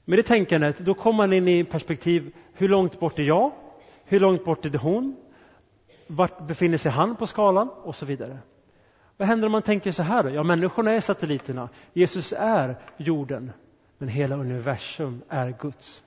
Med 0.08 0.18
det 0.18 0.22
tänkandet, 0.22 0.78
då 0.78 0.94
kommer 0.94 1.16
man 1.16 1.32
in 1.32 1.48
i 1.48 1.64
perspektiv, 1.64 2.34
hur 2.52 2.68
långt 2.68 3.00
bort 3.00 3.18
är 3.18 3.22
jag? 3.22 3.52
Hur 4.04 4.20
långt 4.20 4.44
bort 4.44 4.66
är 4.66 4.70
det 4.70 4.78
hon? 4.78 5.16
Vart 6.06 6.46
befinner 6.46 6.78
sig 6.78 6.92
han 6.92 7.16
på 7.16 7.26
skalan? 7.26 7.68
Och 7.68 7.94
så 7.94 8.06
vidare. 8.06 8.38
Vad 9.16 9.28
händer 9.28 9.46
om 9.46 9.52
man 9.52 9.62
tänker 9.62 9.92
så 9.92 10.02
här? 10.02 10.22
Då? 10.22 10.30
Ja, 10.30 10.42
människorna 10.42 10.90
är 10.90 11.00
satelliterna. 11.00 11.68
Jesus 11.92 12.34
är 12.38 12.80
jorden. 12.96 13.52
Men 13.98 14.08
hela 14.08 14.36
universum 14.36 15.22
är 15.28 15.54
Guds. 15.58 16.04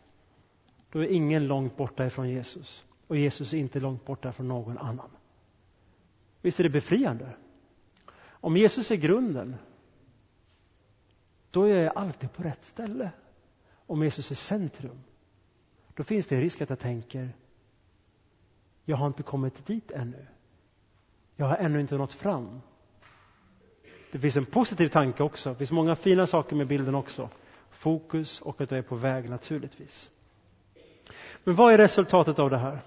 Då 0.91 0.99
är 0.99 1.07
ingen 1.07 1.47
långt 1.47 1.77
borta 1.77 2.05
ifrån 2.05 2.29
Jesus. 2.29 2.85
Och 3.07 3.17
Jesus 3.17 3.53
är 3.53 3.57
inte 3.57 3.79
långt 3.79 4.05
borta 4.05 4.31
från 4.31 4.47
någon 4.47 4.77
annan. 4.77 5.09
Visst 6.41 6.59
är 6.59 6.63
det 6.63 6.69
befriande? 6.69 7.29
Om 8.21 8.57
Jesus 8.57 8.91
är 8.91 8.95
grunden, 8.95 9.55
då 11.51 11.63
är 11.63 11.75
jag 11.75 11.97
alltid 11.97 12.33
på 12.33 12.43
rätt 12.43 12.65
ställe. 12.65 13.11
Om 13.89 14.03
Jesus 14.03 14.31
är 14.31 14.35
centrum, 14.35 14.99
då 15.95 16.03
finns 16.03 16.27
det 16.27 16.35
en 16.35 16.41
risk 16.41 16.61
att 16.61 16.69
jag 16.69 16.79
tänker, 16.79 17.29
jag 18.85 18.97
har 18.97 19.07
inte 19.07 19.23
kommit 19.23 19.65
dit 19.65 19.91
ännu. 19.91 20.25
Jag 21.35 21.45
har 21.45 21.57
ännu 21.57 21.81
inte 21.81 21.97
nått 21.97 22.13
fram. 22.13 22.61
Det 24.11 24.19
finns 24.19 24.37
en 24.37 24.45
positiv 24.45 24.89
tanke 24.89 25.23
också. 25.23 25.49
Det 25.49 25.55
finns 25.55 25.71
många 25.71 25.95
fina 25.95 26.27
saker 26.27 26.55
med 26.55 26.67
bilden 26.67 26.95
också. 26.95 27.29
Fokus 27.71 28.41
och 28.41 28.61
att 28.61 28.71
jag 28.71 28.77
är 28.77 28.83
på 28.83 28.95
väg 28.95 29.29
naturligtvis. 29.29 30.09
Men 31.43 31.55
vad 31.55 31.73
är 31.73 31.77
resultatet 31.77 32.39
av 32.39 32.49
det 32.49 32.57
här? 32.57 32.81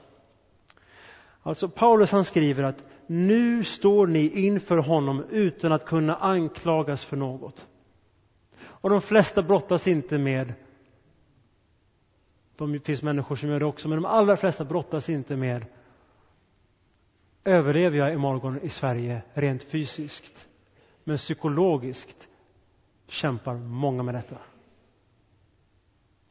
Alltså 1.43 1.69
Paulus 1.69 2.12
han 2.12 2.25
skriver 2.25 2.62
att 2.62 2.85
nu 3.07 3.65
står 3.65 4.07
ni 4.07 4.47
inför 4.47 4.77
honom 4.77 5.25
utan 5.31 5.73
att 5.73 5.87
kunna 5.87 6.17
anklagas 6.17 7.05
för 7.05 7.17
något. 7.17 7.67
Och 8.62 8.91
de 8.91 9.01
flesta 9.01 9.43
brottas 9.43 9.87
inte 9.87 10.19
med 10.19 10.55
de 12.57 12.81
finns 12.81 13.03
människor 13.03 13.37
som 13.37 13.49
gör 13.49 13.61
det 13.61 13.67
också, 13.67 13.88
men 13.88 14.03
de 14.03 14.09
allra 14.09 14.37
flesta 14.37 14.65
brottas 14.65 15.09
inte 15.09 15.37
med 15.37 15.67
överlever 17.45 17.99
jag 17.99 18.12
imorgon 18.12 18.61
i 18.61 18.69
Sverige 18.69 19.23
rent 19.35 19.62
fysiskt? 19.62 20.49
Men 21.05 21.17
psykologiskt 21.17 22.29
kämpar 23.07 23.55
många 23.55 24.03
med 24.03 24.15
detta. 24.15 24.38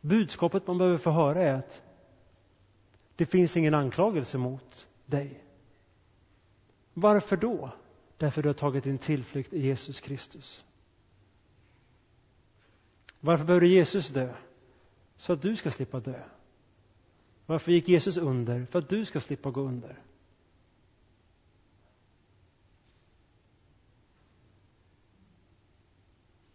Budskapet 0.01 0.67
man 0.67 0.77
behöver 0.77 0.97
få 0.97 1.11
höra 1.11 1.43
är 1.43 1.53
att 1.53 1.81
det 3.15 3.25
finns 3.25 3.57
ingen 3.57 3.73
anklagelse 3.73 4.37
mot 4.37 4.87
dig. 5.05 5.43
Varför 6.93 7.37
då? 7.37 7.69
Därför 8.17 8.41
du 8.41 8.49
har 8.49 8.53
tagit 8.53 8.83
din 8.83 8.97
tillflykt 8.97 9.53
i 9.53 9.61
Jesus 9.61 10.01
Kristus. 10.01 10.65
Varför 13.19 13.45
behöver 13.45 13.67
Jesus 13.67 14.09
dö? 14.09 14.33
Så 15.21 15.33
att 15.33 15.41
du 15.41 15.55
ska 15.55 15.71
slippa 15.71 15.99
dö. 15.99 16.19
Varför 17.45 17.71
gick 17.71 17.87
Jesus 17.87 18.17
under? 18.17 18.65
För 18.65 18.79
att 18.79 18.89
du 18.89 19.05
ska 19.05 19.19
slippa 19.19 19.51
gå 19.51 19.61
under. 19.61 19.99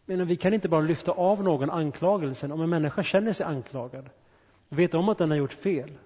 Men 0.05 0.26
vi 0.26 0.37
kan 0.37 0.55
inte 0.55 0.68
bara 0.68 0.81
lyfta 0.81 1.12
av 1.12 1.42
någon 1.42 1.70
anklagelsen. 1.70 2.52
Om 2.52 2.61
en 2.61 2.70
människa 2.70 3.02
känner 3.02 3.33
sig 3.33 3.46
anklagad 3.46 4.11
och 4.68 4.79
vet 4.79 4.94
om 4.94 5.09
att 5.09 5.18
den 5.18 5.31
har 5.31 5.38
gjort 5.38 5.52
fel, 5.52 5.98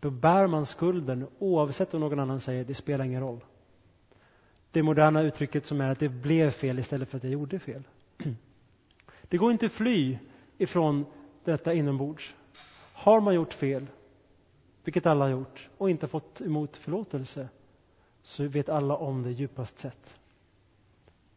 då 0.00 0.10
bär 0.10 0.46
man 0.46 0.66
skulden 0.66 1.26
oavsett 1.38 1.94
om 1.94 2.00
någon 2.00 2.20
annan 2.20 2.40
säger 2.40 2.64
det 2.64 2.74
spelar 2.74 3.04
ingen 3.04 3.20
roll. 3.20 3.44
Det 4.70 4.82
moderna 4.82 5.22
uttrycket 5.22 5.66
som 5.66 5.80
är 5.80 5.92
att 5.92 5.98
det 5.98 6.08
blev 6.08 6.50
fel 6.50 6.78
istället 6.78 7.08
för 7.08 7.16
att 7.16 7.24
jag 7.24 7.32
gjorde 7.32 7.58
fel. 7.58 7.82
Det 9.28 9.36
går 9.36 9.52
inte 9.52 9.66
att 9.66 9.72
fly 9.72 10.18
ifrån 10.58 11.04
detta 11.46 11.72
inombords. 11.74 12.34
Har 12.92 13.20
man 13.20 13.34
gjort 13.34 13.54
fel, 13.54 13.86
vilket 14.84 15.06
alla 15.06 15.24
har 15.24 15.30
gjort, 15.30 15.68
och 15.78 15.90
inte 15.90 16.08
fått 16.08 16.40
emot 16.40 16.76
förlåtelse, 16.76 17.48
så 18.22 18.48
vet 18.48 18.68
alla 18.68 18.96
om 18.96 19.22
det 19.22 19.30
djupast 19.30 19.78
sett. 19.78 20.14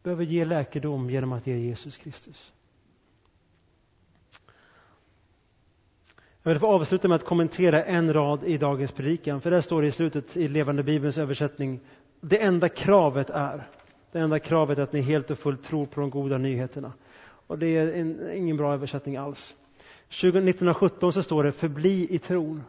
Behöver 0.02 0.24
ge 0.24 0.44
läkedom 0.44 1.10
genom 1.10 1.32
att 1.32 1.46
ge 1.46 1.56
Jesus 1.58 1.96
Kristus. 1.96 2.52
Jag 6.42 6.50
vill 6.50 6.60
få 6.60 6.66
avsluta 6.66 7.08
med 7.08 7.16
att 7.16 7.24
kommentera 7.24 7.84
en 7.84 8.12
rad 8.12 8.44
i 8.44 8.58
dagens 8.58 8.92
predikan, 8.92 9.40
för 9.40 9.50
där 9.50 9.60
står 9.60 9.82
det 9.82 9.88
i 9.88 9.90
slutet 9.90 10.36
i 10.36 10.48
Levande 10.48 10.82
Bibelns 10.82 11.18
översättning, 11.18 11.80
det 12.20 12.42
enda 12.42 12.68
kravet 12.68 13.30
är, 13.30 13.68
det 14.12 14.18
enda 14.18 14.38
kravet 14.38 14.78
är 14.78 14.82
att 14.82 14.92
ni 14.92 15.00
helt 15.00 15.30
och 15.30 15.38
fullt 15.38 15.64
tror 15.64 15.86
på 15.86 16.00
de 16.00 16.10
goda 16.10 16.38
nyheterna. 16.38 16.92
Och 17.46 17.58
det 17.58 17.66
är 17.66 17.92
en, 17.92 18.30
ingen 18.34 18.56
bra 18.56 18.74
översättning 18.74 19.16
alls. 19.16 19.56
1917 20.10 21.12
så 21.12 21.22
står 21.22 21.44
det 21.44 21.52
förbli 21.52 22.06
i 22.10 22.18
tron. 22.18 22.62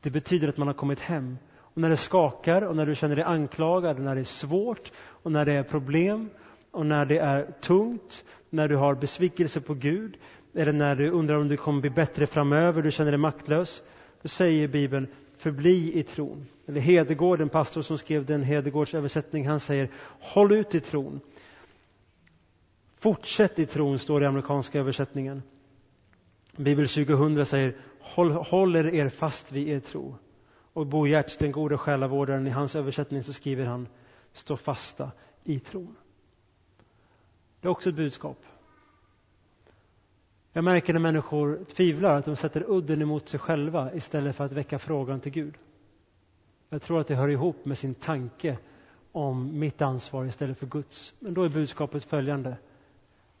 Det 0.00 0.10
betyder 0.10 0.48
att 0.48 0.56
man 0.56 0.66
har 0.66 0.74
kommit 0.74 1.00
hem. 1.00 1.38
Och 1.58 1.80
när 1.80 1.90
det 1.90 1.96
skakar 1.96 2.62
och 2.62 2.76
när 2.76 2.86
du 2.86 2.94
känner 2.94 3.16
dig 3.16 3.24
anklagad, 3.24 3.98
när 3.98 4.14
det 4.14 4.20
är 4.20 4.24
svårt 4.24 4.92
och 4.98 5.32
när 5.32 5.44
det 5.44 5.52
är 5.52 5.62
problem 5.62 6.30
och 6.70 6.86
när 6.86 7.06
det 7.06 7.18
är 7.18 7.52
tungt, 7.60 8.24
när 8.50 8.68
du 8.68 8.76
har 8.76 8.94
besvikelse 8.94 9.60
på 9.60 9.74
Gud 9.74 10.16
eller 10.54 10.72
när 10.72 10.96
du 10.96 11.10
undrar 11.10 11.36
om 11.36 11.48
det 11.48 11.56
kommer 11.56 11.80
bli 11.80 11.90
bättre 11.90 12.26
framöver, 12.26 12.82
du 12.82 12.90
känner 12.90 13.10
dig 13.10 13.20
maktlös. 13.20 13.82
Då 14.22 14.28
säger 14.28 14.68
Bibeln 14.68 15.06
förbli 15.36 15.98
i 15.98 16.02
tron. 16.02 16.46
Eller 16.66 16.80
Hedegård, 16.80 17.40
en 17.40 17.48
pastor 17.48 17.82
som 17.82 17.98
skrev 17.98 18.24
den 18.24 18.42
Hedegårds 18.42 18.94
översättning, 18.94 19.48
han 19.48 19.60
säger 19.60 19.88
håll 20.20 20.52
ut 20.52 20.74
i 20.74 20.80
tron. 20.80 21.20
Fortsätt 22.98 23.58
i 23.58 23.66
tron, 23.66 23.98
står 23.98 24.20
det 24.20 24.24
i 24.24 24.28
amerikanska 24.28 24.78
översättningen. 24.78 25.42
Bibel 26.56 26.88
2000 26.88 27.46
säger 27.46 27.76
håll, 28.00 28.30
håller 28.30 28.94
er 28.94 29.08
fast 29.08 29.52
vid 29.52 29.68
er 29.68 29.80
tro. 29.80 30.16
Och 30.72 30.86
Bo 30.86 31.06
Giertz, 31.06 31.36
den 31.36 31.52
gode 31.52 31.78
själavårdaren, 31.78 32.46
i 32.46 32.50
hans 32.50 32.76
översättning 32.76 33.22
så 33.22 33.32
skriver 33.32 33.64
han 33.64 33.88
stå 34.32 34.56
fasta 34.56 35.10
i 35.44 35.60
tron. 35.60 35.96
Det 37.60 37.68
är 37.68 37.70
också 37.70 37.88
ett 37.90 37.96
budskap. 37.96 38.44
Jag 40.52 40.64
märker 40.64 40.92
när 40.92 41.00
människor 41.00 41.64
tvivlar 41.64 42.16
att 42.16 42.24
de 42.24 42.36
sätter 42.36 42.64
udden 42.68 43.02
emot 43.02 43.28
sig 43.28 43.40
själva 43.40 43.94
istället 43.94 44.36
för 44.36 44.44
att 44.44 44.52
väcka 44.52 44.78
frågan 44.78 45.20
till 45.20 45.32
Gud. 45.32 45.54
Jag 46.68 46.82
tror 46.82 47.00
att 47.00 47.06
det 47.06 47.14
hör 47.14 47.28
ihop 47.28 47.64
med 47.64 47.78
sin 47.78 47.94
tanke 47.94 48.58
om 49.12 49.58
mitt 49.58 49.82
ansvar 49.82 50.24
istället 50.24 50.58
för 50.58 50.66
Guds. 50.66 51.14
Men 51.18 51.34
då 51.34 51.42
är 51.42 51.48
budskapet 51.48 52.04
följande. 52.04 52.56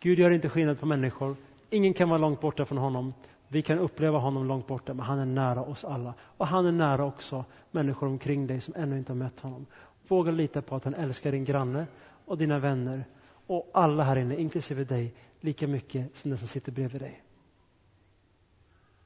Gud 0.00 0.18
gör 0.18 0.30
inte 0.30 0.48
skillnad 0.48 0.80
på 0.80 0.86
människor. 0.86 1.36
Ingen 1.70 1.94
kan 1.94 2.08
vara 2.08 2.18
långt 2.18 2.40
borta 2.40 2.64
från 2.64 2.78
honom. 2.78 3.12
Vi 3.48 3.62
kan 3.62 3.78
uppleva 3.78 4.18
honom 4.18 4.46
långt 4.46 4.66
borta, 4.66 4.94
men 4.94 5.06
han 5.06 5.18
är 5.18 5.26
nära 5.26 5.62
oss 5.62 5.84
alla. 5.84 6.14
Och 6.20 6.46
han 6.46 6.66
är 6.66 6.72
nära 6.72 7.04
också 7.04 7.44
människor 7.70 8.06
omkring 8.06 8.46
dig 8.46 8.60
som 8.60 8.74
ännu 8.76 8.98
inte 8.98 9.12
har 9.12 9.16
mött 9.16 9.40
honom. 9.40 9.66
Våga 10.08 10.30
lita 10.30 10.62
på 10.62 10.76
att 10.76 10.84
han 10.84 10.94
älskar 10.94 11.32
din 11.32 11.44
granne 11.44 11.86
och 12.24 12.38
dina 12.38 12.58
vänner 12.58 13.04
och 13.46 13.70
alla 13.74 14.04
här 14.04 14.16
inne, 14.16 14.36
inklusive 14.36 14.84
dig, 14.84 15.14
lika 15.40 15.66
mycket 15.66 16.16
som 16.16 16.30
den 16.30 16.38
som 16.38 16.48
sitter 16.48 16.72
bredvid 16.72 17.00
dig. 17.00 17.22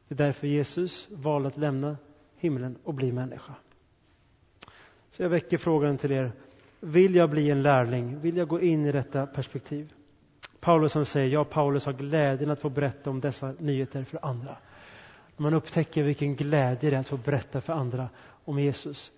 Det 0.08 0.14
är 0.14 0.26
därför 0.26 0.46
Jesus 0.46 1.08
valde 1.10 1.48
att 1.48 1.56
lämna 1.56 1.96
himlen 2.36 2.78
och 2.84 2.94
bli 2.94 3.12
människa. 3.12 3.54
Så 5.10 5.22
jag 5.22 5.28
väcker 5.28 5.58
frågan 5.58 5.98
till 5.98 6.12
er. 6.12 6.32
Vill 6.80 7.14
jag 7.14 7.30
bli 7.30 7.50
en 7.50 7.62
lärling? 7.62 8.20
Vill 8.20 8.36
jag 8.36 8.48
gå 8.48 8.60
in 8.60 8.86
i 8.86 8.92
detta 8.92 9.26
perspektiv? 9.26 9.94
Paulus 10.64 10.94
han 10.94 11.04
säger, 11.04 11.28
jag 11.28 11.50
Paulus 11.50 11.86
har 11.86 11.92
glädjen 11.92 12.50
att 12.50 12.60
få 12.60 12.68
berätta 12.68 13.10
om 13.10 13.20
dessa 13.20 13.54
nyheter 13.58 14.04
för 14.04 14.18
andra. 14.22 14.56
Man 15.36 15.54
upptäcker 15.54 16.02
vilken 16.02 16.36
glädje 16.36 16.90
det 16.90 16.96
är 16.96 17.00
att 17.00 17.06
få 17.06 17.16
berätta 17.16 17.60
för 17.60 17.72
andra 17.72 18.08
om 18.44 18.58
Jesus. 18.58 19.12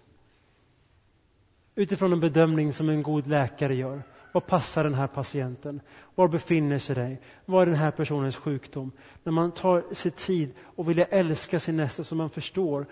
Utifrån 1.75 2.13
en 2.13 2.21
bedömning 2.21 2.73
som 2.73 2.89
en 2.89 3.03
god 3.03 3.27
läkare 3.27 3.75
gör. 3.75 4.03
Vad 4.33 4.47
passar 4.47 4.85
den 4.85 4.95
här 4.95 5.07
patienten? 5.07 5.81
Var 6.15 6.29
befinner 6.29 6.79
sig 6.79 6.95
dig? 6.95 7.21
Vad 7.45 7.63
är 7.63 7.67
den 7.67 7.75
här 7.75 7.91
personens 7.91 8.37
sjukdom? 8.37 8.93
När 9.23 9.33
man 9.33 9.53
tar 9.53 9.95
sig 9.95 10.11
tid 10.11 10.55
och 10.61 10.91
vill 10.91 11.05
älska 11.11 11.61
sin 11.61 11.77
nästa 11.77 12.05
så 12.05 12.15
man 12.15 12.31
förstår 12.31 12.87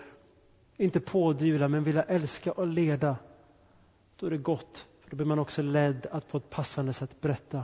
inte 0.77 0.99
pådyvla, 0.99 1.67
men 1.67 1.83
vilja 1.83 2.03
älska 2.03 2.51
och 2.51 2.67
leda, 2.67 3.17
då 4.19 4.25
är 4.25 4.31
det 4.31 4.37
gott. 4.37 4.85
För 5.01 5.09
då 5.09 5.15
blir 5.15 5.25
man 5.27 5.39
också 5.39 5.61
ledd 5.61 6.07
att 6.11 6.31
på 6.31 6.37
ett 6.37 6.49
passande 6.49 6.93
sätt 6.93 7.21
berätta 7.21 7.63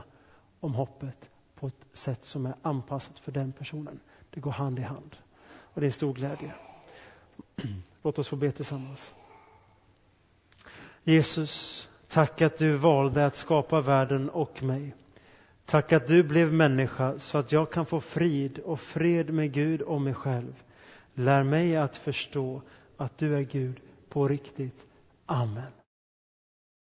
om 0.62 0.74
hoppet 0.74 1.30
på 1.56 1.68
ett 1.68 1.86
sätt 1.94 2.24
som 2.24 2.46
är 2.46 2.54
anpassat 2.62 3.20
för 3.20 3.32
den 3.32 3.52
personen. 3.52 4.00
Det 4.30 4.40
går 4.40 4.52
hand 4.52 4.80
i 4.80 4.82
hand. 4.82 5.16
Och 5.46 5.82
det 5.82 5.88
är 5.88 5.92
stor 5.92 6.14
glädje. 6.14 6.54
Låt 8.04 8.20
oss 8.20 8.28
få 8.28 8.36
be 8.36 8.52
tillsammans. 8.52 9.14
Jesus, 11.04 11.90
tack 12.08 12.42
att 12.42 12.58
du 12.58 12.76
valde 12.76 13.26
att 13.26 13.36
skapa 13.36 13.82
världen 13.82 14.30
och 14.30 14.64
mig. 14.64 14.96
Tack 15.66 15.94
att 15.94 16.08
du 16.08 16.24
blev 16.24 16.54
människa 16.54 17.20
så 17.20 17.38
att 17.38 17.52
jag 17.52 17.72
kan 17.72 17.86
få 17.86 18.02
frid 18.02 18.60
och 18.60 18.80
fred 18.80 19.34
med 19.34 19.54
Gud 19.54 19.82
och 19.82 20.02
mig 20.02 20.14
själv. 20.14 20.64
Lär 21.14 21.44
mig 21.44 21.78
att 21.78 21.98
förstå 21.98 22.62
att 22.98 23.18
du 23.18 23.38
är 23.38 23.42
Gud 23.42 23.80
på 24.10 24.28
riktigt. 24.28 24.86
Amen. 25.26 25.81